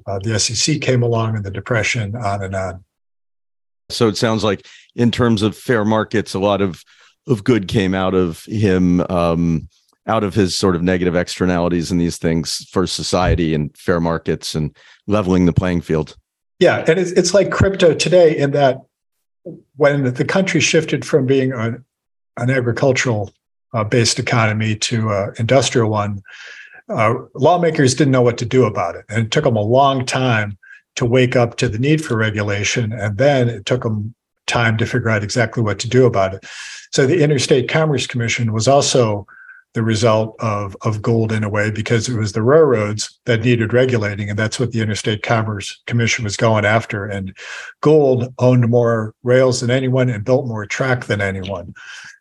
uh, 0.05 0.19
the 0.19 0.39
SEC 0.39 0.81
came 0.81 1.01
along 1.01 1.37
in 1.37 1.43
the 1.43 1.51
Depression, 1.51 2.15
on 2.15 2.43
and 2.43 2.55
on. 2.55 2.83
So 3.89 4.07
it 4.07 4.17
sounds 4.17 4.43
like, 4.43 4.65
in 4.95 5.11
terms 5.11 5.41
of 5.41 5.57
fair 5.57 5.85
markets, 5.85 6.33
a 6.33 6.39
lot 6.39 6.61
of 6.61 6.83
of 7.27 7.43
good 7.45 7.69
came 7.69 7.93
out 7.93 8.13
of 8.13 8.43
him, 8.45 8.99
um, 9.09 9.69
out 10.07 10.25
of 10.25 10.35
his 10.35 10.57
sort 10.57 10.75
of 10.75 10.83
negative 10.83 11.15
externalities 11.15 11.89
and 11.89 12.01
these 12.01 12.17
things 12.17 12.67
for 12.69 12.85
society 12.85 13.53
and 13.53 13.75
fair 13.77 14.01
markets 14.01 14.55
and 14.55 14.75
leveling 15.07 15.45
the 15.45 15.53
playing 15.53 15.79
field. 15.79 16.17
Yeah, 16.59 16.83
and 16.85 16.99
it's, 16.99 17.11
it's 17.11 17.33
like 17.33 17.49
crypto 17.49 17.93
today 17.93 18.37
in 18.37 18.51
that 18.51 18.81
when 19.75 20.13
the 20.13 20.25
country 20.25 20.61
shifted 20.61 21.05
from 21.05 21.25
being 21.25 21.51
a, 21.53 21.77
an 22.37 22.49
agricultural 22.49 23.31
uh, 23.73 23.83
based 23.83 24.19
economy 24.19 24.75
to 24.75 25.09
an 25.09 25.33
industrial 25.37 25.89
one, 25.89 26.21
uh, 26.89 27.13
lawmakers 27.35 27.95
didn't 27.95 28.11
know 28.11 28.21
what 28.21 28.37
to 28.37 28.45
do 28.45 28.65
about 28.65 28.95
it. 28.95 29.05
And 29.09 29.25
it 29.25 29.31
took 29.31 29.43
them 29.43 29.55
a 29.55 29.61
long 29.61 30.05
time 30.05 30.57
to 30.95 31.05
wake 31.05 31.35
up 31.35 31.57
to 31.57 31.67
the 31.67 31.79
need 31.79 32.03
for 32.03 32.15
regulation. 32.15 32.91
And 32.93 33.17
then 33.17 33.49
it 33.49 33.65
took 33.65 33.83
them 33.83 34.13
time 34.45 34.77
to 34.77 34.85
figure 34.85 35.09
out 35.09 35.23
exactly 35.23 35.63
what 35.63 35.79
to 35.79 35.89
do 35.89 36.05
about 36.05 36.33
it. 36.33 36.45
So 36.91 37.07
the 37.07 37.23
Interstate 37.23 37.69
Commerce 37.69 38.05
Commission 38.05 38.53
was 38.53 38.67
also 38.67 39.25
the 39.73 39.83
result 39.83 40.35
of, 40.39 40.77
of 40.81 41.01
Gould 41.01 41.31
in 41.31 41.43
a 41.43 41.49
way 41.49 41.71
because 41.71 42.07
it 42.07 42.17
was 42.17 42.31
the 42.31 42.43
railroads 42.43 43.19
that 43.25 43.41
needed 43.41 43.73
regulating 43.73 44.29
and 44.29 44.37
that's 44.37 44.59
what 44.59 44.71
the 44.71 44.81
interstate 44.81 45.23
commerce 45.23 45.81
commission 45.87 46.23
was 46.23 46.37
going 46.37 46.63
after. 46.63 47.05
And 47.05 47.35
Gould 47.81 48.33
owned 48.37 48.69
more 48.69 49.15
rails 49.23 49.61
than 49.61 49.71
anyone 49.71 50.09
and 50.09 50.23
built 50.23 50.47
more 50.47 50.65
track 50.67 51.05
than 51.05 51.21
anyone. 51.21 51.73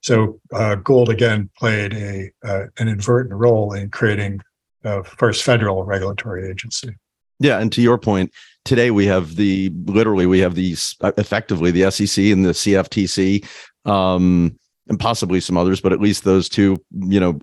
So 0.02 0.40
uh, 0.52 0.76
Gould 0.76 1.10
again 1.10 1.50
played 1.58 1.92
a 1.92 2.30
uh, 2.42 2.64
an 2.78 2.88
inadvertent 2.88 3.34
role 3.34 3.74
in 3.74 3.90
creating 3.90 4.40
the 4.82 5.04
first 5.04 5.42
federal 5.44 5.84
regulatory 5.84 6.48
agency. 6.50 6.96
Yeah 7.38 7.58
and 7.58 7.70
to 7.72 7.82
your 7.82 7.98
point 7.98 8.32
today 8.64 8.90
we 8.90 9.06
have 9.06 9.36
the 9.36 9.70
literally 9.84 10.26
we 10.26 10.38
have 10.38 10.54
these 10.54 10.96
effectively 11.02 11.70
the 11.70 11.90
sec 11.90 12.18
and 12.18 12.44
the 12.46 12.52
cftc 12.52 13.44
um, 13.84 14.56
and 14.88 14.98
possibly 14.98 15.40
some 15.40 15.56
others, 15.56 15.80
but 15.80 15.92
at 15.92 16.00
least 16.00 16.24
those 16.24 16.48
two, 16.48 16.76
you 16.92 17.20
know, 17.20 17.40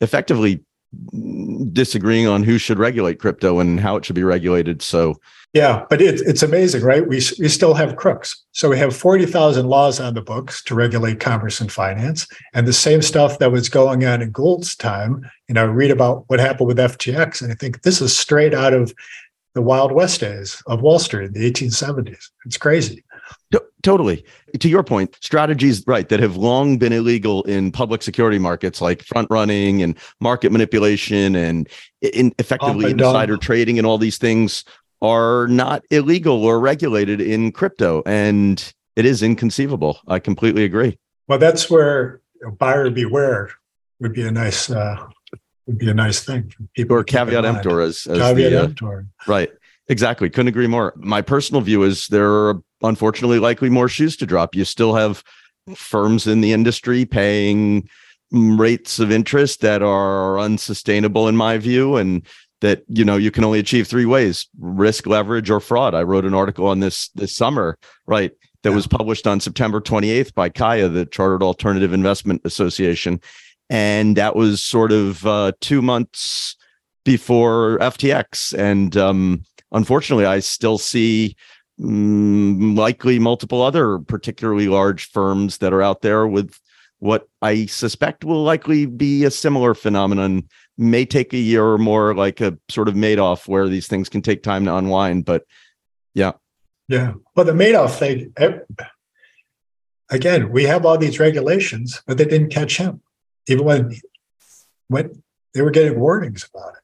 effectively 0.00 0.64
disagreeing 1.72 2.26
on 2.26 2.42
who 2.42 2.58
should 2.58 2.78
regulate 2.78 3.18
crypto 3.18 3.60
and 3.60 3.80
how 3.80 3.96
it 3.96 4.04
should 4.04 4.14
be 4.14 4.24
regulated. 4.24 4.82
So, 4.82 5.16
yeah, 5.54 5.84
but 5.88 6.02
it, 6.02 6.20
it's 6.20 6.42
amazing, 6.42 6.82
right? 6.82 7.06
We, 7.06 7.16
we 7.38 7.48
still 7.48 7.74
have 7.74 7.96
crooks. 7.96 8.42
So 8.52 8.68
we 8.68 8.78
have 8.78 8.94
40,000 8.94 9.66
laws 9.66 10.00
on 10.00 10.14
the 10.14 10.20
books 10.20 10.62
to 10.64 10.74
regulate 10.74 11.20
commerce 11.20 11.60
and 11.60 11.72
finance. 11.72 12.26
And 12.52 12.66
the 12.66 12.72
same 12.72 13.00
stuff 13.00 13.38
that 13.38 13.52
was 13.52 13.68
going 13.68 14.04
on 14.04 14.22
in 14.22 14.30
Gould's 14.30 14.76
time, 14.76 15.28
you 15.48 15.54
know, 15.54 15.66
read 15.66 15.90
about 15.90 16.24
what 16.28 16.40
happened 16.40 16.68
with 16.68 16.78
FTX. 16.78 17.42
And 17.42 17.50
I 17.50 17.54
think 17.54 17.82
this 17.82 18.00
is 18.00 18.16
straight 18.16 18.54
out 18.54 18.74
of 18.74 18.94
the 19.54 19.62
Wild 19.62 19.92
West 19.92 20.20
days 20.20 20.62
of 20.66 20.82
Wall 20.82 20.98
Street, 20.98 21.26
in 21.26 21.32
the 21.32 21.50
1870s. 21.50 22.30
It's 22.46 22.58
crazy. 22.58 23.04
Totally. 23.82 24.24
To 24.60 24.68
your 24.68 24.84
point, 24.84 25.16
strategies, 25.20 25.84
right, 25.88 26.08
that 26.08 26.20
have 26.20 26.36
long 26.36 26.78
been 26.78 26.92
illegal 26.92 27.42
in 27.44 27.72
public 27.72 28.02
security 28.02 28.38
markets 28.38 28.80
like 28.80 29.02
front 29.02 29.26
running 29.28 29.82
and 29.82 29.98
market 30.20 30.52
manipulation 30.52 31.34
and 31.34 31.68
in 32.00 32.32
effectively 32.38 32.92
and 32.92 33.00
insider 33.00 33.36
trading 33.36 33.78
and 33.78 33.86
all 33.86 33.98
these 33.98 34.18
things 34.18 34.64
are 35.00 35.48
not 35.48 35.82
illegal 35.90 36.44
or 36.44 36.60
regulated 36.60 37.20
in 37.20 37.50
crypto. 37.50 38.04
And 38.06 38.72
it 38.94 39.04
is 39.04 39.20
inconceivable. 39.20 39.98
I 40.06 40.20
completely 40.20 40.62
agree. 40.62 40.96
Well, 41.26 41.38
that's 41.38 41.68
where 41.68 42.20
buyer 42.58 42.88
beware 42.88 43.50
would 43.98 44.12
be 44.12 44.24
a 44.24 44.30
nice 44.30 44.70
uh, 44.70 44.96
would 45.66 45.78
be 45.78 45.90
a 45.90 45.94
nice 45.94 46.20
thing. 46.24 46.52
People 46.74 46.96
or 46.96 47.04
caveat 47.04 47.44
emptor 47.44 47.80
as, 47.80 48.06
as 48.06 48.18
caveat 48.18 48.50
the, 48.52 48.60
uh, 48.60 48.64
emptor. 48.64 49.06
Right. 49.26 49.50
Exactly. 49.92 50.30
Couldn't 50.30 50.48
agree 50.48 50.66
more. 50.66 50.94
My 50.96 51.20
personal 51.20 51.60
view 51.60 51.82
is 51.82 52.06
there 52.06 52.32
are 52.32 52.62
unfortunately 52.80 53.38
likely 53.38 53.68
more 53.68 53.90
shoes 53.90 54.16
to 54.16 54.26
drop. 54.26 54.54
You 54.54 54.64
still 54.64 54.94
have 54.94 55.22
firms 55.74 56.26
in 56.26 56.40
the 56.40 56.54
industry 56.54 57.04
paying 57.04 57.86
rates 58.30 58.98
of 58.98 59.12
interest 59.12 59.60
that 59.60 59.82
are 59.82 60.40
unsustainable 60.40 61.28
in 61.28 61.36
my 61.36 61.58
view 61.58 61.96
and 61.96 62.26
that 62.62 62.84
you 62.88 63.04
know 63.04 63.16
you 63.16 63.30
can 63.30 63.44
only 63.44 63.58
achieve 63.58 63.86
three 63.86 64.06
ways 64.06 64.48
risk 64.58 65.06
leverage 65.06 65.50
or 65.50 65.60
fraud 65.60 65.94
i 65.94 66.02
wrote 66.02 66.24
an 66.24 66.32
article 66.32 66.66
on 66.66 66.80
this 66.80 67.10
this 67.10 67.36
summer 67.36 67.76
right 68.06 68.32
that 68.62 68.70
yeah. 68.70 68.74
was 68.74 68.86
published 68.86 69.26
on 69.26 69.40
september 69.40 69.80
28th 69.80 70.32
by 70.32 70.48
CAIA 70.48 70.90
the 70.90 71.04
chartered 71.04 71.42
alternative 71.42 71.92
investment 71.92 72.40
association 72.46 73.20
and 73.68 74.16
that 74.16 74.34
was 74.34 74.62
sort 74.62 74.92
of 74.92 75.26
uh, 75.26 75.52
two 75.60 75.82
months 75.82 76.56
before 77.04 77.76
ftx 77.80 78.54
and 78.58 78.96
um, 78.96 79.44
unfortunately 79.72 80.26
i 80.26 80.38
still 80.38 80.78
see 80.78 81.36
mm, 81.80 82.76
likely 82.76 83.18
multiple 83.18 83.62
other 83.62 83.98
particularly 83.98 84.68
large 84.68 85.10
firms 85.10 85.58
that 85.58 85.72
are 85.72 85.82
out 85.82 86.02
there 86.02 86.26
with 86.26 86.58
what 87.02 87.26
I 87.42 87.66
suspect 87.66 88.24
will 88.24 88.44
likely 88.44 88.86
be 88.86 89.24
a 89.24 89.30
similar 89.32 89.74
phenomenon. 89.74 90.48
May 90.78 91.04
take 91.04 91.32
a 91.32 91.36
year 91.36 91.64
or 91.64 91.76
more, 91.76 92.14
like 92.14 92.40
a 92.40 92.56
sort 92.70 92.86
of 92.86 92.94
Madoff, 92.94 93.48
where 93.48 93.68
these 93.68 93.88
things 93.88 94.08
can 94.08 94.22
take 94.22 94.44
time 94.44 94.66
to 94.66 94.76
unwind. 94.76 95.24
But 95.24 95.42
yeah, 96.14 96.34
yeah. 96.86 97.14
Well, 97.34 97.44
the 97.44 97.52
Madoff 97.52 97.98
thing, 97.98 98.32
again, 100.10 100.52
we 100.52 100.62
have 100.62 100.86
all 100.86 100.96
these 100.96 101.18
regulations, 101.18 102.00
but 102.06 102.18
they 102.18 102.24
didn't 102.24 102.50
catch 102.50 102.76
him, 102.76 103.00
even 103.48 103.64
when 103.64 103.92
when 104.86 105.24
they 105.54 105.62
were 105.62 105.72
getting 105.72 105.98
warnings 105.98 106.48
about 106.54 106.74
it. 106.76 106.81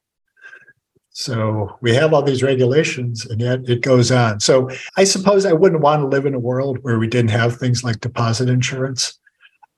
So 1.19 1.77
we 1.81 1.93
have 1.97 2.15
all 2.15 2.23
these 2.23 2.45
regulations, 2.45 3.27
and 3.27 3.41
yet 3.41 3.69
it 3.69 3.81
goes 3.81 4.13
on. 4.13 4.39
So 4.39 4.71
I 4.97 5.03
suppose 5.03 5.45
I 5.45 5.53
wouldn't 5.53 5.81
want 5.81 6.01
to 6.01 6.07
live 6.07 6.27
in 6.27 6.35
a 6.35 6.39
world 6.39 6.79
where 6.83 6.97
we 6.97 7.09
didn't 7.09 7.33
have 7.33 7.57
things 7.57 7.83
like 7.83 7.99
deposit 7.99 8.49
insurance. 8.49 9.19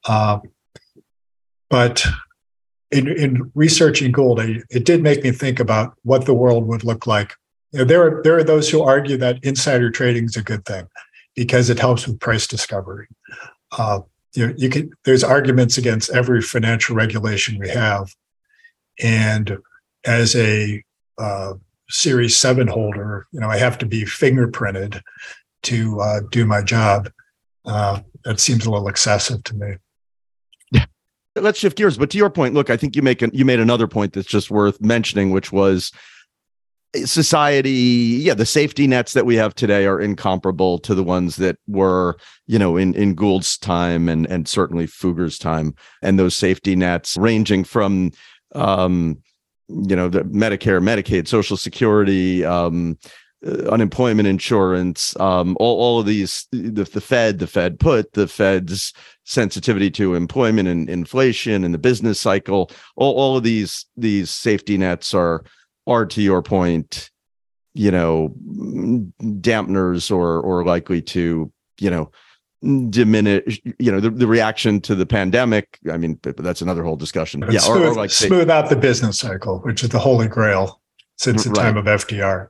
Uh, 0.07 0.40
but 1.70 2.05
in, 2.90 3.09
in 3.09 3.50
researching 3.55 4.12
Gould, 4.12 4.38
I, 4.38 4.57
it 4.68 4.85
did 4.85 5.03
make 5.03 5.22
me 5.22 5.31
think 5.31 5.61
about 5.61 5.94
what 6.03 6.26
the 6.26 6.35
world 6.35 6.66
would 6.66 6.85
look 6.85 7.07
like. 7.07 7.35
You 7.72 7.79
know, 7.79 7.85
there 7.87 8.03
are 8.07 8.22
there 8.22 8.37
are 8.37 8.44
those 8.44 8.68
who 8.68 8.83
argue 8.83 9.16
that 9.16 9.42
insider 9.42 9.90
trading 9.90 10.26
is 10.26 10.37
a 10.37 10.42
good 10.42 10.66
thing 10.66 10.88
because 11.35 11.70
it 11.70 11.79
helps 11.79 12.07
with 12.07 12.20
price 12.20 12.46
discovery. 12.46 13.09
Uh, 13.72 14.00
you 14.35 14.46
know, 14.46 14.55
you 14.59 14.68
can 14.68 14.90
there's 15.07 15.24
arguments 15.24 15.79
against 15.79 16.11
every 16.11 16.42
financial 16.42 16.94
regulation 16.94 17.59
we 17.59 17.70
have, 17.70 18.14
and 19.00 19.57
as 20.05 20.37
a 20.37 20.85
uh, 21.20 21.54
Series 21.88 22.37
7 22.37 22.66
holder, 22.66 23.26
you 23.33 23.40
know, 23.40 23.48
I 23.48 23.59
have 23.59 23.78
to 23.78 23.87
be 23.87 24.04
fingerprinted 24.04 25.00
to 25.64 26.00
uh, 26.00 26.20
do 26.30 26.46
my 26.46 26.62
job. 26.62 27.11
Uh, 27.64 28.00
that 28.24 28.40
seems 28.40 28.64
a 28.64 28.70
little 28.70 28.88
excessive 28.88 29.42
to 29.44 29.56
me. 29.56 29.76
Yeah. 30.72 30.87
Let's 31.37 31.59
shift 31.59 31.76
gears. 31.76 31.98
But 31.98 32.11
to 32.11 32.18
your 32.18 32.30
point, 32.30 32.54
look, 32.54 32.70
I 32.70 32.76
think 32.76 32.96
you 32.96 33.02
make 33.02 33.22
an, 33.22 33.30
you 33.33 33.44
made 33.44 33.61
another 33.61 33.87
point 33.87 34.12
that's 34.12 34.26
just 34.26 34.50
worth 34.50 34.80
mentioning, 34.80 35.30
which 35.30 35.52
was 35.52 35.92
society 37.04 37.70
yeah 37.70 38.35
the 38.35 38.44
safety 38.44 38.88
nets 38.88 39.12
that 39.12 39.24
we 39.24 39.37
have 39.37 39.54
today 39.54 39.87
are 39.87 40.00
incomparable 40.00 40.76
to 40.76 40.92
the 40.92 41.04
ones 41.04 41.37
that 41.37 41.56
were 41.68 42.16
you 42.48 42.59
know 42.59 42.76
in 42.76 42.94
in 42.94 43.14
Gould's 43.14 43.56
time 43.56 44.09
and 44.09 44.26
and 44.26 44.48
certainly 44.48 44.88
Fugger's 44.88 45.38
time 45.38 45.74
and 46.02 46.18
those 46.18 46.37
safety 46.37 46.74
nets 46.74 47.16
ranging 47.16 47.62
from 47.62 48.11
um 48.56 49.18
you 49.88 49.96
know 49.96 50.09
the 50.09 50.22
Medicare 50.22 50.83
Medicaid 50.83 51.28
social 51.28 51.56
security 51.56 52.44
um 52.44 52.98
uh, 53.46 53.68
unemployment 53.70 54.28
insurance 54.28 55.18
um 55.18 55.56
all, 55.61 55.78
all 55.78 56.00
of 56.00 56.06
these 56.06 56.46
the, 56.52 56.85
the 56.85 57.00
fed 57.00 57.38
the 57.38 57.46
fed 57.46 57.78
put 57.78 58.12
the 58.12 58.28
fed's 58.28 58.92
sensitivity 59.24 59.90
to 59.90 60.14
employment 60.14 60.68
and 60.68 60.90
inflation 60.90 61.64
and 61.64 61.72
the 61.72 61.78
business 61.78 62.20
cycle 62.20 62.70
all, 62.96 63.14
all 63.14 63.37
of 63.37 63.42
these 63.42 63.87
these 63.96 64.30
safety 64.30 64.76
nets 64.76 65.14
are 65.14 65.44
are 65.87 66.04
to 66.04 66.20
your 66.20 66.42
point 66.42 67.11
you 67.74 67.90
know 67.90 68.35
dampeners 69.40 70.11
or 70.14 70.40
or 70.40 70.64
likely 70.64 71.00
to 71.00 71.50
you 71.78 71.90
know 71.90 72.11
diminish 72.90 73.61
you 73.79 73.90
know 73.90 74.01
the, 74.01 74.11
the 74.11 74.27
reaction 74.27 74.81
to 74.83 74.94
the 74.94 75.07
pandemic 75.07 75.79
i 75.90 75.96
mean 75.96 76.14
but, 76.23 76.37
but 76.37 76.44
that's 76.44 76.61
another 76.61 76.85
whole 76.85 76.96
discussion 76.96 77.42
yeah 77.51 77.59
smooth, 77.59 77.83
or, 77.83 77.87
or 77.87 77.94
like 77.94 78.11
smooth 78.11 78.49
say, 78.49 78.53
out 78.53 78.68
the 78.68 78.77
business 78.77 79.18
cycle 79.18 79.61
which 79.61 79.83
is 79.83 79.88
the 79.88 79.99
holy 79.99 80.29
grail 80.29 80.81
since 81.16 81.44
the 81.44 81.51
right. 81.51 81.62
time 81.62 81.77
of 81.79 81.87
fdr 81.87 82.49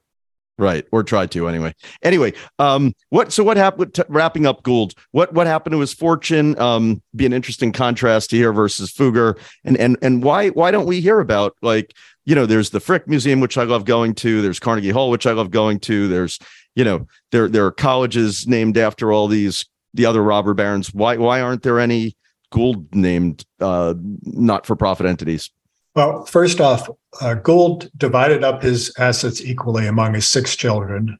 right 0.58 0.84
or 0.90 1.04
try 1.04 1.26
to 1.26 1.46
anyway 1.46 1.72
anyway 2.02 2.32
um 2.58 2.92
what 3.10 3.32
so 3.32 3.44
what 3.44 3.56
happened 3.56 3.94
t- 3.94 4.02
wrapping 4.08 4.46
up 4.46 4.64
gould 4.64 4.94
what 5.12 5.32
what 5.32 5.46
happened 5.46 5.72
to 5.72 5.78
his 5.78 5.94
fortune 5.94 6.58
um 6.58 7.00
be 7.14 7.24
an 7.24 7.32
interesting 7.32 7.70
contrast 7.70 8.32
here 8.32 8.52
versus 8.52 8.92
fugger 8.92 9.38
and 9.64 9.76
and 9.76 9.96
and 10.02 10.24
why 10.24 10.48
why 10.48 10.72
don't 10.72 10.86
we 10.86 11.00
hear 11.00 11.20
about 11.20 11.54
like 11.62 11.94
you 12.30 12.34
know, 12.34 12.46
there's 12.46 12.70
the 12.70 12.78
Frick 12.78 13.08
Museum, 13.08 13.40
which 13.40 13.58
I 13.58 13.64
love 13.64 13.84
going 13.84 14.14
to. 14.16 14.40
There's 14.40 14.60
Carnegie 14.60 14.90
Hall, 14.90 15.10
which 15.10 15.26
I 15.26 15.32
love 15.32 15.50
going 15.50 15.80
to. 15.80 16.06
There's, 16.06 16.38
you 16.74 16.84
know, 16.84 17.08
there 17.32 17.48
there 17.48 17.66
are 17.66 17.72
colleges 17.72 18.46
named 18.46 18.78
after 18.78 19.12
all 19.12 19.26
these 19.26 19.64
the 19.94 20.06
other 20.06 20.22
robber 20.22 20.54
barons. 20.54 20.92
Why 20.94 21.16
why 21.16 21.40
aren't 21.40 21.62
there 21.62 21.80
any 21.80 22.16
Gould 22.50 22.94
named 22.94 23.44
uh, 23.60 23.94
not 24.22 24.66
for 24.66 24.76
profit 24.76 25.06
entities? 25.06 25.50
Well, 25.94 26.24
first 26.24 26.60
off, 26.60 26.88
uh, 27.20 27.34
Gould 27.34 27.90
divided 27.96 28.44
up 28.44 28.62
his 28.62 28.92
assets 28.98 29.40
equally 29.40 29.86
among 29.86 30.14
his 30.14 30.28
six 30.28 30.54
children, 30.54 31.18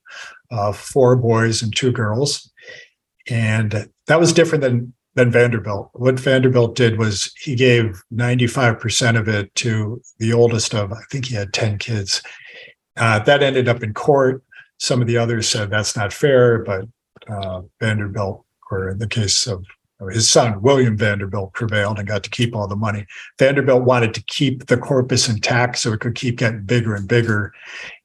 uh, 0.50 0.72
four 0.72 1.16
boys 1.16 1.62
and 1.62 1.74
two 1.74 1.90
girls, 1.90 2.50
and 3.28 3.88
that 4.06 4.20
was 4.20 4.33
different 4.33 4.62
than 4.62 4.92
than 5.14 5.30
Vanderbilt. 5.30 5.90
What 5.94 6.20
Vanderbilt 6.20 6.76
did 6.76 6.98
was 6.98 7.33
he 7.37 7.54
gave 7.56 8.00
95% 8.12 9.18
of 9.18 9.28
it 9.28 9.54
to 9.56 10.00
the 10.18 10.33
oldest 10.33 10.74
of, 10.74 10.92
I 10.92 11.00
think 11.11 11.26
he 11.26 11.35
had 11.35 11.52
10 11.52 11.78
kids. 11.78 12.22
Uh, 12.96 13.18
that 13.20 13.42
ended 13.42 13.68
up 13.68 13.83
in 13.83 13.92
court. 13.92 14.42
Some 14.78 15.00
of 15.00 15.06
the 15.06 15.16
others 15.18 15.48
said 15.48 15.68
that's 15.68 15.96
not 15.96 16.12
fair, 16.12 16.62
but 16.64 16.87
uh, 17.28 17.62
Vanderbilt, 17.80 18.44
or 18.70 18.88
in 18.88 18.98
the 18.98 19.09
case 19.09 19.46
of 19.46 19.64
his 20.09 20.30
son, 20.30 20.62
William 20.62 20.96
Vanderbilt, 20.96 21.52
prevailed 21.52 21.98
and 21.98 22.09
got 22.09 22.22
to 22.22 22.30
keep 22.30 22.56
all 22.56 22.66
the 22.66 22.76
money. 22.76 23.06
Vanderbilt 23.38 23.83
wanted 23.83 24.14
to 24.14 24.22
keep 24.24 24.66
the 24.66 24.78
corpus 24.78 25.28
intact 25.28 25.76
so 25.76 25.92
it 25.92 26.00
could 26.00 26.14
keep 26.14 26.38
getting 26.38 26.62
bigger 26.62 26.94
and 26.94 27.06
bigger. 27.06 27.52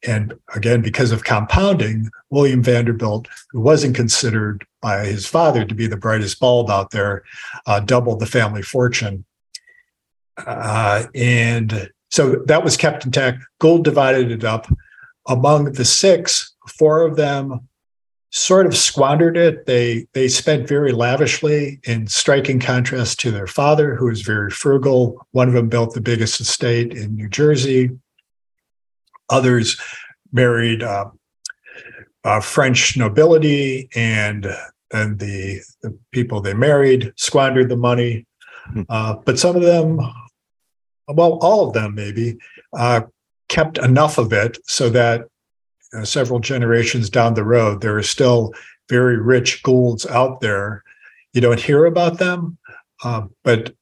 And 0.05 0.33
again, 0.53 0.81
because 0.81 1.11
of 1.11 1.23
compounding, 1.23 2.09
William 2.29 2.61
Vanderbilt, 2.61 3.27
who 3.51 3.61
wasn't 3.61 3.95
considered 3.95 4.65
by 4.81 5.05
his 5.05 5.25
father 5.25 5.63
to 5.63 5.73
be 5.73 5.87
the 5.87 5.95
brightest 5.95 6.39
bulb 6.39 6.69
out 6.69 6.91
there, 6.91 7.23
uh, 7.65 7.79
doubled 7.79 8.19
the 8.19 8.25
family 8.25 8.61
fortune. 8.61 9.23
Uh, 10.37 11.05
and 11.15 11.89
so 12.11 12.43
that 12.45 12.63
was 12.63 12.75
kept 12.75 13.05
intact. 13.05 13.41
Gould 13.59 13.85
divided 13.85 14.31
it 14.31 14.43
up 14.43 14.67
among 15.27 15.71
the 15.73 15.85
six, 15.85 16.55
four 16.67 17.03
of 17.03 17.15
them 17.15 17.67
sort 18.35 18.65
of 18.65 18.75
squandered 18.75 19.37
it. 19.37 19.65
They 19.65 20.07
they 20.13 20.27
spent 20.27 20.67
very 20.67 20.91
lavishly 20.91 21.79
in 21.83 22.07
striking 22.07 22.59
contrast 22.59 23.19
to 23.21 23.31
their 23.31 23.47
father, 23.47 23.95
who 23.95 24.07
was 24.07 24.21
very 24.21 24.51
frugal. 24.51 25.25
One 25.31 25.47
of 25.47 25.53
them 25.53 25.69
built 25.69 25.93
the 25.93 26.01
biggest 26.01 26.41
estate 26.41 26.93
in 26.93 27.15
New 27.15 27.29
Jersey. 27.29 27.91
Others 29.29 29.79
married 30.33 30.83
uh, 30.83 31.05
uh, 32.25 32.41
French 32.41 32.97
nobility, 32.97 33.89
and 33.95 34.45
and 34.93 35.17
the, 35.17 35.61
the 35.81 35.97
people 36.11 36.41
they 36.41 36.53
married 36.53 37.13
squandered 37.15 37.69
the 37.69 37.77
money. 37.77 38.25
Hmm. 38.65 38.81
Uh, 38.89 39.15
but 39.25 39.39
some 39.39 39.55
of 39.55 39.61
them, 39.61 39.97
well, 41.07 41.39
all 41.41 41.67
of 41.67 41.73
them 41.73 41.95
maybe, 41.95 42.37
uh, 42.73 43.01
kept 43.47 43.77
enough 43.77 44.17
of 44.17 44.33
it 44.33 44.57
so 44.65 44.89
that 44.89 45.27
uh, 45.95 46.05
several 46.05 46.39
generations 46.39 47.09
down 47.09 47.33
the 47.33 47.43
road, 47.43 47.81
there 47.81 47.97
are 47.97 48.03
still 48.03 48.53
very 48.89 49.17
rich 49.17 49.63
Goulds 49.63 50.05
out 50.05 50.41
there. 50.41 50.83
You 51.33 51.41
don't 51.41 51.59
hear 51.59 51.85
about 51.85 52.19
them, 52.19 52.57
uh, 53.03 53.23
but 53.43 53.75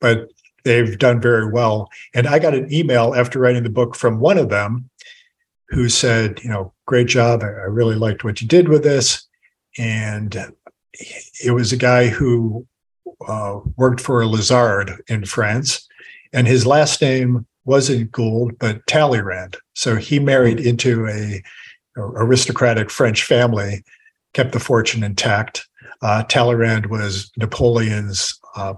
but 0.00 0.30
they've 0.64 0.98
done 0.98 1.20
very 1.20 1.50
well. 1.50 1.88
And 2.14 2.26
I 2.26 2.38
got 2.38 2.54
an 2.54 2.72
email 2.72 3.14
after 3.14 3.38
writing 3.38 3.62
the 3.62 3.70
book 3.70 3.94
from 3.94 4.18
one 4.18 4.36
of 4.36 4.48
them 4.48 4.90
who 5.68 5.88
said, 5.88 6.42
you 6.42 6.50
know, 6.50 6.72
great 6.86 7.06
job. 7.06 7.42
I, 7.42 7.46
really 7.46 7.94
liked 7.94 8.24
what 8.24 8.40
you 8.40 8.48
did 8.48 8.68
with 8.68 8.82
this. 8.82 9.26
And 9.78 10.36
it 11.44 11.52
was 11.52 11.72
a 11.72 11.76
guy 11.76 12.08
who 12.08 12.66
uh, 13.26 13.60
worked 13.76 14.00
for 14.00 14.20
a 14.20 14.26
Lazard 14.26 15.02
in 15.08 15.24
France, 15.24 15.86
and 16.32 16.46
his 16.46 16.66
last 16.66 17.00
name 17.00 17.46
wasn't 17.66 18.12
Gould, 18.12 18.58
but 18.58 18.86
Talleyrand. 18.86 19.56
So 19.74 19.96
he 19.96 20.18
married 20.18 20.60
into 20.60 21.06
a, 21.06 21.42
a 21.96 22.00
aristocratic 22.00 22.90
French 22.90 23.24
family, 23.24 23.84
kept 24.32 24.52
the 24.52 24.60
fortune 24.60 25.02
intact. 25.02 25.68
Uh, 26.00 26.22
Talleyrand 26.24 26.86
was 26.86 27.30
Napoleon's 27.36 28.38
uh, 28.54 28.74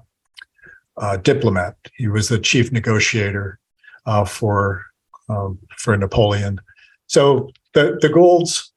uh, 0.96 1.18
diplomat. 1.18 1.76
He 1.94 2.08
was 2.08 2.28
the 2.28 2.38
chief 2.38 2.72
negotiator 2.72 3.58
uh, 4.06 4.24
for 4.24 4.84
um, 5.28 5.58
for 5.76 5.96
Napoleon. 5.96 6.60
So 7.06 7.50
the 7.74 7.98
the 8.00 8.08
Goulds, 8.08 8.72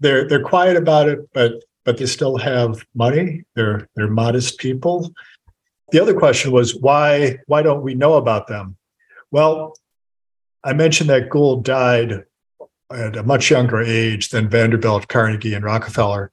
they're 0.00 0.28
they're 0.28 0.42
quiet 0.42 0.76
about 0.76 1.08
it, 1.08 1.20
but 1.32 1.54
but 1.84 1.96
they 1.98 2.06
still 2.06 2.36
have 2.36 2.84
money. 2.94 3.44
They're 3.54 3.88
they're 3.96 4.08
modest 4.08 4.58
people. 4.58 5.12
The 5.90 6.00
other 6.00 6.14
question 6.14 6.52
was 6.52 6.74
why 6.74 7.38
why 7.46 7.62
don't 7.62 7.82
we 7.82 7.94
know 7.94 8.14
about 8.14 8.46
them? 8.46 8.76
Well, 9.34 9.76
I 10.62 10.74
mentioned 10.74 11.10
that 11.10 11.28
Gould 11.28 11.64
died 11.64 12.22
at 12.92 13.16
a 13.16 13.24
much 13.24 13.50
younger 13.50 13.82
age 13.82 14.28
than 14.28 14.48
Vanderbilt, 14.48 15.08
Carnegie, 15.08 15.54
and 15.54 15.64
Rockefeller. 15.64 16.30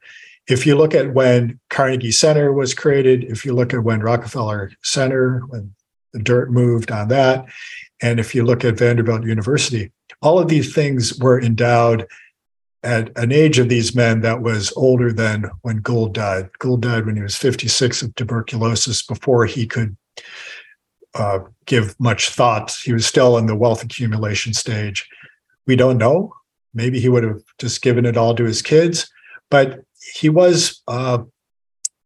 If 0.48 0.68
you 0.68 0.76
look 0.76 0.94
at 0.94 1.12
when 1.12 1.60
Carnegie 1.72 2.12
Center 2.12 2.54
was 2.54 2.76
created, 2.76 3.24
if 3.24 3.44
you 3.44 3.56
look 3.56 3.74
at 3.74 3.84
when 3.84 4.02
Rockefeller 4.02 4.72
Center, 4.84 5.40
when 5.48 5.74
the 6.14 6.20
dirt 6.20 6.52
moved 6.52 6.92
on 6.92 7.08
that, 7.08 7.48
and 8.04 8.20
if 8.20 8.36
you 8.36 8.44
look 8.44 8.64
at 8.64 8.78
Vanderbilt 8.78 9.26
University, 9.26 9.92
all 10.22 10.38
of 10.38 10.48
these 10.48 10.72
things 10.72 11.18
were 11.18 11.42
endowed 11.42 12.06
at 12.84 13.18
an 13.18 13.32
age 13.32 13.58
of 13.58 13.68
these 13.68 13.96
men 13.96 14.22
that 14.22 14.44
was 14.44 14.72
older 14.78 15.12
than 15.12 15.50
when 15.64 15.78
Gould 15.78 16.14
died. 16.14 16.52
Gould 16.60 16.84
died 16.84 17.08
when 17.08 17.16
he 17.16 17.24
was 17.24 17.36
56 17.36 18.04
of 18.04 18.14
tuberculosis 18.14 19.02
before 19.02 19.48
he 19.48 19.66
could 19.66 19.98
uh, 21.13 21.39
give 21.65 22.00
much 22.00 22.30
thought. 22.30 22.71
He 22.71 22.93
was 22.93 23.06
still 23.06 23.38
in 23.38 23.45
the 23.45 23.56
wealth 23.56 23.84
accumulation 23.84 24.54
stage. 24.54 25.08
We 25.67 25.76
don't 25.76 25.97
know. 25.97 26.34
Maybe 26.74 27.00
he 27.00 27.10
would 27.10 27.24
have 27.24 27.41
just 27.60 27.82
given 27.82 28.06
it 28.06 28.17
all 28.17 28.34
to 28.36 28.45
his 28.45 28.62
kids, 28.62 29.10
but 29.50 29.82
he 30.13 30.30
was 30.30 30.82
uh, 30.88 31.19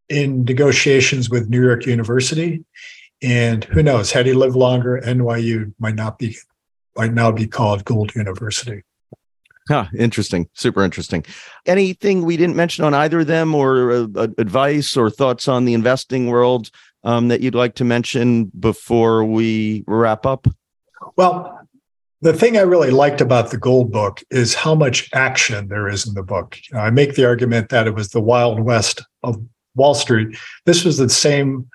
in 0.10 0.44
negotiations 0.44 1.30
with 1.30 1.50
New 1.50 1.64
York 1.64 1.86
University. 1.86 2.64
And 3.22 3.64
who 3.64 3.84
knows, 3.84 4.12
had 4.12 4.26
he 4.26 4.34
lived 4.34 4.56
longer, 4.56 5.02
NYU 5.04 5.74
might 5.80 5.96
not 5.96 6.20
be 6.20 6.38
might 6.98 7.14
now 7.14 7.32
be 7.32 7.46
called 7.46 7.84
Gould 7.84 8.16
University. 8.16 8.84
Huh, 9.68 9.88
interesting. 9.98 10.48
Super 10.54 10.84
interesting. 10.84 11.26
Anything 11.66 12.24
we 12.24 12.38
didn't 12.38 12.56
mention 12.56 12.86
on 12.86 12.94
either 12.94 13.22
of 13.22 13.28
them 13.28 13.56
or 13.56 13.92
uh, 13.92 14.28
advice 14.38 14.96
or 14.96 15.10
thoughts 15.10 15.48
on 15.48 15.66
the 15.66 15.74
investing 15.74 16.28
world 16.28 16.70
um, 17.06 17.30
that 17.30 17.42
you'd 17.42 17.56
like 17.56 17.76
to 17.76 17.86
mention 17.86 18.52
before 18.60 19.24
we 19.24 19.84
wrap 19.88 20.26
up? 20.26 20.48
Well, 21.16 21.68
the 22.22 22.34
thing 22.34 22.58
I 22.58 22.62
really 22.62 22.90
liked 22.90 23.22
about 23.22 23.52
the 23.52 23.58
Gould 23.58 23.92
book 23.92 24.24
is 24.32 24.56
how 24.56 24.74
much 24.74 25.10
action 25.14 25.68
there 25.68 25.88
is 25.88 26.08
in 26.08 26.16
the 26.16 26.24
book. 26.24 26.58
You 26.68 26.76
know, 26.76 26.84
I 26.84 26.90
make 26.90 27.16
the 27.16 27.26
argument 27.26 27.70
that 27.70 27.88
it 27.88 27.94
was 27.94 28.10
the 28.10 28.22
Wild 28.22 28.60
West 28.60 29.04
of 29.24 29.38
Wall 29.76 29.94
Street. 29.94 30.38
This 30.66 30.84
was 30.84 30.98
the 30.98 31.10
same 31.10 31.70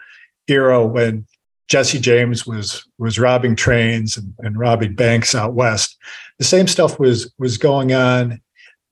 era 0.48 0.84
when 0.84 1.26
Jesse 1.68 2.00
James 2.00 2.46
was 2.46 2.84
was 2.98 3.18
robbing 3.18 3.54
trains 3.54 4.16
and, 4.16 4.34
and 4.40 4.58
robbing 4.58 4.96
banks 4.96 5.36
out 5.36 5.54
west. 5.54 5.96
The 6.38 6.44
same 6.44 6.66
stuff 6.66 6.98
was 6.98 7.32
was 7.38 7.56
going 7.56 7.92
on 7.92 8.40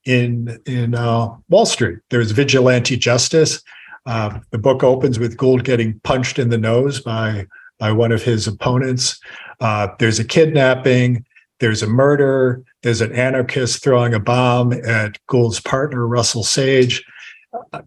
in 0.05 0.59
in 0.65 0.95
uh, 0.95 1.35
Wall 1.49 1.65
Street. 1.65 1.99
There 2.09 2.19
was 2.19 2.31
vigilante 2.31 2.95
justice. 2.95 3.61
Uh, 4.05 4.39
the 4.51 4.57
book 4.57 4.83
opens 4.83 5.19
with 5.19 5.37
Gould 5.37 5.63
getting 5.63 5.99
punched 6.01 6.39
in 6.39 6.49
the 6.49 6.57
nose 6.57 7.01
by 7.01 7.47
by 7.79 7.91
one 7.91 8.11
of 8.11 8.21
his 8.21 8.45
opponents. 8.47 9.19
Uh, 9.59 9.87
there's 9.99 10.19
a 10.19 10.25
kidnapping. 10.25 11.25
there's 11.59 11.83
a 11.83 11.87
murder, 11.87 12.63
there's 12.83 13.01
an 13.01 13.13
anarchist 13.13 13.83
throwing 13.83 14.13
a 14.13 14.19
bomb 14.19 14.71
at 14.73 15.17
Gould's 15.27 15.59
partner, 15.59 16.07
Russell 16.07 16.43
Sage. 16.43 17.03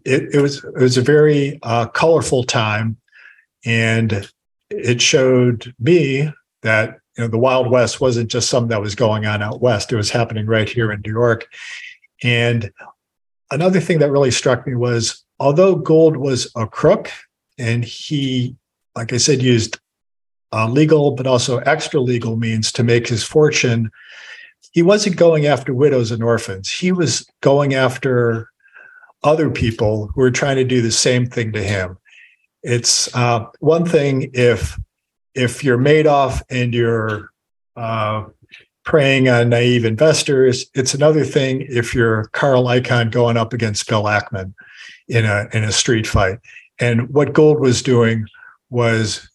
It, 0.05 0.35
it 0.35 0.41
was 0.41 0.63
it 0.63 0.75
was 0.75 0.97
a 0.97 1.01
very 1.01 1.59
uh, 1.63 1.87
colorful 1.87 2.43
time, 2.43 2.97
and 3.65 4.29
it 4.69 5.01
showed 5.01 5.73
me 5.79 6.31
that 6.61 6.99
you 7.17 7.23
know 7.23 7.27
the 7.27 7.37
Wild 7.37 7.69
West 7.69 8.01
wasn't 8.01 8.29
just 8.29 8.49
something 8.49 8.69
that 8.69 8.81
was 8.81 8.95
going 8.95 9.25
on 9.25 9.41
out 9.41 9.61
west; 9.61 9.91
it 9.91 9.95
was 9.95 10.09
happening 10.09 10.45
right 10.45 10.69
here 10.69 10.91
in 10.91 11.01
New 11.05 11.11
York. 11.11 11.47
And 12.23 12.71
another 13.51 13.79
thing 13.79 13.99
that 13.99 14.11
really 14.11 14.31
struck 14.31 14.67
me 14.67 14.75
was 14.75 15.22
although 15.43 15.75
Gould 15.75 16.15
was 16.15 16.49
a 16.55 16.65
crook 16.65 17.11
and 17.57 17.83
he, 17.83 18.55
like 18.95 19.11
I 19.11 19.17
said, 19.17 19.41
used 19.41 19.77
uh, 20.53 20.69
legal 20.69 21.11
but 21.11 21.27
also 21.27 21.57
extra 21.59 21.99
legal 21.99 22.37
means 22.37 22.71
to 22.71 22.83
make 22.83 23.09
his 23.09 23.25
fortune, 23.25 23.91
he 24.71 24.81
wasn't 24.81 25.17
going 25.17 25.45
after 25.45 25.73
widows 25.73 26.11
and 26.11 26.23
orphans. 26.23 26.71
He 26.71 26.93
was 26.93 27.27
going 27.41 27.73
after 27.73 28.49
other 29.21 29.49
people 29.49 30.11
who 30.15 30.21
were 30.21 30.31
trying 30.31 30.55
to 30.55 30.63
do 30.63 30.81
the 30.81 30.91
same 30.91 31.25
thing 31.25 31.51
to 31.51 31.61
him. 31.61 31.97
It's 32.61 33.13
uh, 33.13 33.47
one 33.59 33.85
thing 33.85 34.31
if 34.33 34.79
if 35.35 35.61
you're 35.61 35.77
Madoff 35.77 36.41
and 36.49 36.73
you're 36.73 37.31
uh, 37.75 38.25
preying 38.85 39.27
on 39.27 39.49
naive 39.49 39.83
investors. 39.83 40.67
It's 40.73 40.93
another 40.93 41.25
thing 41.25 41.65
if 41.67 41.93
you're 41.93 42.29
Carl 42.31 42.63
Icahn 42.65 43.11
going 43.11 43.35
up 43.35 43.51
against 43.51 43.89
Bill 43.89 44.03
Ackman 44.03 44.53
in 45.07 45.25
a 45.25 45.47
in 45.53 45.63
a 45.63 45.71
street 45.71 46.07
fight. 46.07 46.39
And 46.79 47.09
what 47.09 47.33
Gould 47.33 47.59
was 47.59 47.81
doing 47.81 48.25
was 48.69 49.29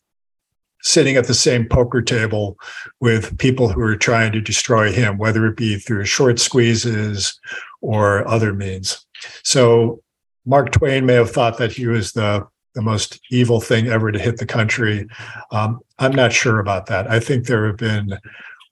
sitting 0.82 1.16
at 1.16 1.26
the 1.26 1.34
same 1.34 1.68
poker 1.68 2.00
table 2.00 2.56
with 3.00 3.36
people 3.38 3.68
who 3.68 3.80
were 3.80 3.96
trying 3.96 4.32
to 4.32 4.40
destroy 4.40 4.92
him, 4.92 5.18
whether 5.18 5.46
it 5.46 5.56
be 5.56 5.76
through 5.76 6.04
short 6.04 6.38
squeezes 6.38 7.38
or 7.80 8.26
other 8.28 8.52
means. 8.52 9.04
So 9.42 10.02
Mark 10.46 10.70
Twain 10.72 11.04
may 11.04 11.14
have 11.14 11.30
thought 11.30 11.58
that 11.58 11.72
he 11.72 11.86
was 11.86 12.12
the 12.12 12.46
the 12.74 12.82
most 12.82 13.18
evil 13.30 13.60
thing 13.60 13.88
ever 13.88 14.12
to 14.12 14.18
hit 14.18 14.36
the 14.36 14.46
country. 14.46 15.08
Um, 15.50 15.80
I'm 15.98 16.14
not 16.14 16.32
sure 16.32 16.60
about 16.60 16.86
that. 16.86 17.10
I 17.10 17.18
think 17.18 17.46
there 17.46 17.66
have 17.66 17.76
been 17.76 18.18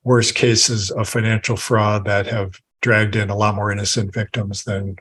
worse 0.04 0.30
cases 0.30 0.92
of 0.92 1.08
financial 1.08 1.56
fraud 1.56 2.04
that 2.04 2.26
have 2.26 2.60
dragged 2.82 3.16
in 3.16 3.30
a 3.30 3.36
lot 3.36 3.56
more 3.56 3.72
innocent 3.72 4.14
victims 4.14 4.62
than 4.62 4.96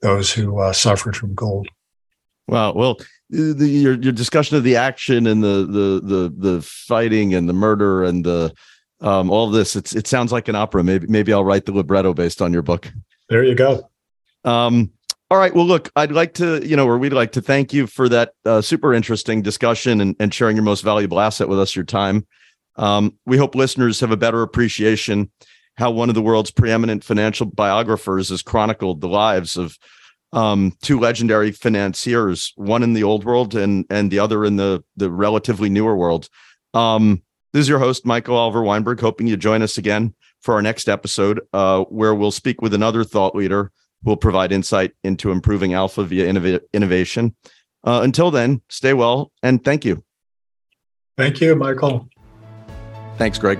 those 0.00 0.32
who 0.32 0.58
uh, 0.60 0.72
suffered 0.72 1.16
from 1.16 1.34
Gould. 1.34 1.68
Wow. 2.48 2.72
Well, 2.72 2.98
the, 3.28 3.66
your 3.66 3.94
your 3.94 4.12
discussion 4.12 4.56
of 4.56 4.62
the 4.62 4.76
action 4.76 5.26
and 5.26 5.42
the 5.42 5.66
the 5.66 6.00
the 6.02 6.34
the 6.36 6.62
fighting 6.62 7.34
and 7.34 7.48
the 7.48 7.52
murder 7.52 8.04
and 8.04 8.24
the 8.24 8.54
um, 9.00 9.30
all 9.30 9.48
of 9.48 9.52
this 9.52 9.74
it's 9.74 9.94
it 9.94 10.06
sounds 10.06 10.32
like 10.32 10.48
an 10.48 10.54
opera. 10.54 10.84
Maybe 10.84 11.06
maybe 11.08 11.32
I'll 11.32 11.44
write 11.44 11.66
the 11.66 11.72
libretto 11.72 12.14
based 12.14 12.40
on 12.40 12.52
your 12.52 12.62
book. 12.62 12.92
There 13.28 13.42
you 13.42 13.54
go. 13.56 13.90
Um, 14.44 14.92
all 15.28 15.38
right. 15.38 15.52
Well, 15.52 15.66
look, 15.66 15.90
I'd 15.96 16.12
like 16.12 16.34
to, 16.34 16.64
you 16.64 16.76
know, 16.76 16.86
or 16.86 16.98
we'd 16.98 17.12
like 17.12 17.32
to 17.32 17.42
thank 17.42 17.72
you 17.72 17.88
for 17.88 18.08
that 18.08 18.34
uh, 18.44 18.60
super 18.60 18.94
interesting 18.94 19.42
discussion 19.42 20.00
and, 20.00 20.14
and 20.20 20.32
sharing 20.32 20.54
your 20.54 20.62
most 20.62 20.82
valuable 20.82 21.18
asset 21.18 21.48
with 21.48 21.58
us, 21.58 21.74
your 21.74 21.84
time. 21.84 22.24
Um, 22.76 23.18
we 23.26 23.36
hope 23.36 23.56
listeners 23.56 23.98
have 24.00 24.12
a 24.12 24.16
better 24.16 24.42
appreciation 24.42 25.32
how 25.76 25.90
one 25.90 26.08
of 26.08 26.14
the 26.14 26.22
world's 26.22 26.50
preeminent 26.50 27.04
financial 27.04 27.46
biographers 27.46 28.30
has 28.30 28.42
chronicled 28.42 29.00
the 29.00 29.08
lives 29.08 29.56
of 29.56 29.78
um, 30.32 30.72
two 30.82 30.98
legendary 30.98 31.52
financiers, 31.52 32.52
one 32.56 32.82
in 32.82 32.92
the 32.92 33.04
old 33.04 33.24
world 33.24 33.54
and 33.54 33.86
and 33.90 34.10
the 34.10 34.18
other 34.18 34.44
in 34.44 34.56
the 34.56 34.82
the 34.96 35.10
relatively 35.10 35.68
newer 35.68 35.96
world. 35.96 36.28
Um, 36.74 37.22
this 37.52 37.62
is 37.62 37.68
your 37.68 37.78
host, 37.78 38.04
Michael 38.04 38.36
Oliver 38.36 38.62
Weinberg, 38.62 39.00
hoping 39.00 39.26
you 39.26 39.36
join 39.36 39.62
us 39.62 39.78
again 39.78 40.14
for 40.42 40.54
our 40.54 40.62
next 40.62 40.88
episode, 40.88 41.40
uh, 41.52 41.84
where 41.84 42.14
we'll 42.14 42.30
speak 42.30 42.60
with 42.60 42.74
another 42.74 43.02
thought 43.02 43.34
leader 43.34 43.72
who 44.04 44.10
will 44.10 44.16
provide 44.16 44.52
insight 44.52 44.92
into 45.02 45.30
improving 45.30 45.72
alpha 45.72 46.04
via 46.04 46.30
innov- 46.30 46.60
innovation. 46.72 47.34
Uh, 47.82 48.00
until 48.02 48.30
then, 48.30 48.60
stay 48.68 48.92
well 48.92 49.32
and 49.42 49.64
thank 49.64 49.84
you. 49.84 50.04
Thank 51.16 51.40
you, 51.40 51.56
Michael. 51.56 52.08
Thanks, 53.16 53.38
Greg. 53.38 53.58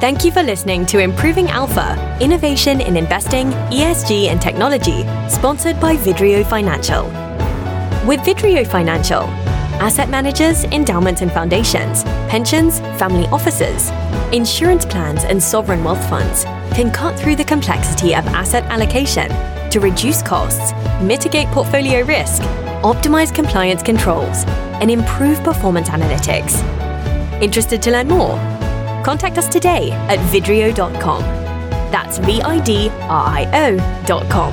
Thank 0.00 0.24
you 0.24 0.30
for 0.30 0.44
listening 0.44 0.86
to 0.86 1.00
Improving 1.00 1.48
Alpha 1.48 2.16
Innovation 2.20 2.80
in 2.80 2.96
Investing, 2.96 3.50
ESG, 3.50 4.28
and 4.28 4.40
Technology, 4.40 5.02
sponsored 5.28 5.80
by 5.80 5.96
Vidrio 5.96 6.46
Financial. 6.46 7.02
With 8.06 8.20
Vidrio 8.20 8.64
Financial, 8.64 9.22
asset 9.82 10.08
managers, 10.08 10.62
endowments 10.66 11.20
and 11.20 11.32
foundations, 11.32 12.04
pensions, 12.30 12.78
family 12.96 13.26
offices, 13.26 13.90
insurance 14.32 14.84
plans, 14.84 15.24
and 15.24 15.42
sovereign 15.42 15.82
wealth 15.82 16.08
funds 16.08 16.44
can 16.76 16.92
cut 16.92 17.18
through 17.18 17.34
the 17.34 17.44
complexity 17.44 18.14
of 18.14 18.24
asset 18.28 18.62
allocation 18.66 19.28
to 19.70 19.80
reduce 19.80 20.22
costs, 20.22 20.74
mitigate 21.02 21.48
portfolio 21.48 22.04
risk, 22.04 22.40
optimize 22.82 23.34
compliance 23.34 23.82
controls, 23.82 24.44
and 24.80 24.92
improve 24.92 25.42
performance 25.42 25.88
analytics. 25.88 26.54
Interested 27.42 27.82
to 27.82 27.90
learn 27.90 28.06
more? 28.06 28.57
Contact 29.08 29.38
us 29.38 29.48
today 29.48 29.90
at 30.10 30.18
vidrio.com. 30.30 31.22
That's 31.90 32.18
V 32.18 32.42
I 32.42 32.60
D 32.60 32.90
R 32.90 33.26
I 33.26 33.48
O.com. 33.54 34.52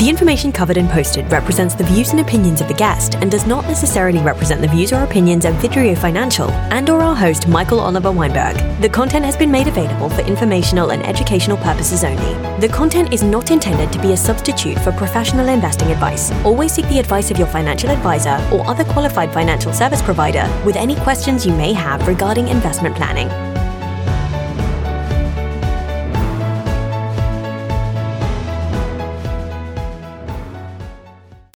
The 0.00 0.08
information 0.08 0.50
covered 0.50 0.76
and 0.76 0.90
posted 0.90 1.30
represents 1.30 1.76
the 1.76 1.84
views 1.84 2.10
and 2.10 2.18
opinions 2.18 2.60
of 2.60 2.66
the 2.66 2.74
guest 2.74 3.14
and 3.14 3.30
does 3.30 3.46
not 3.46 3.64
necessarily 3.66 4.18
represent 4.18 4.60
the 4.60 4.66
views 4.66 4.92
or 4.92 5.04
opinions 5.04 5.44
of 5.44 5.54
Vidrio 5.54 5.96
Financial 5.96 6.50
and 6.50 6.90
or 6.90 7.00
our 7.00 7.14
host 7.14 7.46
Michael 7.46 7.78
Oliver 7.78 8.10
Weinberg. 8.10 8.56
The 8.80 8.88
content 8.88 9.24
has 9.24 9.36
been 9.36 9.52
made 9.52 9.68
available 9.68 10.10
for 10.10 10.22
informational 10.22 10.90
and 10.90 11.06
educational 11.06 11.58
purposes 11.58 12.02
only. 12.02 12.58
The 12.58 12.74
content 12.74 13.12
is 13.12 13.22
not 13.22 13.52
intended 13.52 13.92
to 13.92 14.02
be 14.02 14.14
a 14.14 14.16
substitute 14.16 14.80
for 14.80 14.90
professional 14.90 15.48
investing 15.48 15.92
advice. 15.92 16.32
Always 16.44 16.72
seek 16.72 16.88
the 16.88 16.98
advice 16.98 17.30
of 17.30 17.38
your 17.38 17.46
financial 17.46 17.90
advisor 17.90 18.44
or 18.52 18.66
other 18.68 18.82
qualified 18.82 19.32
financial 19.32 19.72
service 19.72 20.02
provider 20.02 20.44
with 20.66 20.74
any 20.74 20.96
questions 20.96 21.46
you 21.46 21.52
may 21.52 21.72
have 21.72 22.08
regarding 22.08 22.48
investment 22.48 22.96
planning. 22.96 23.51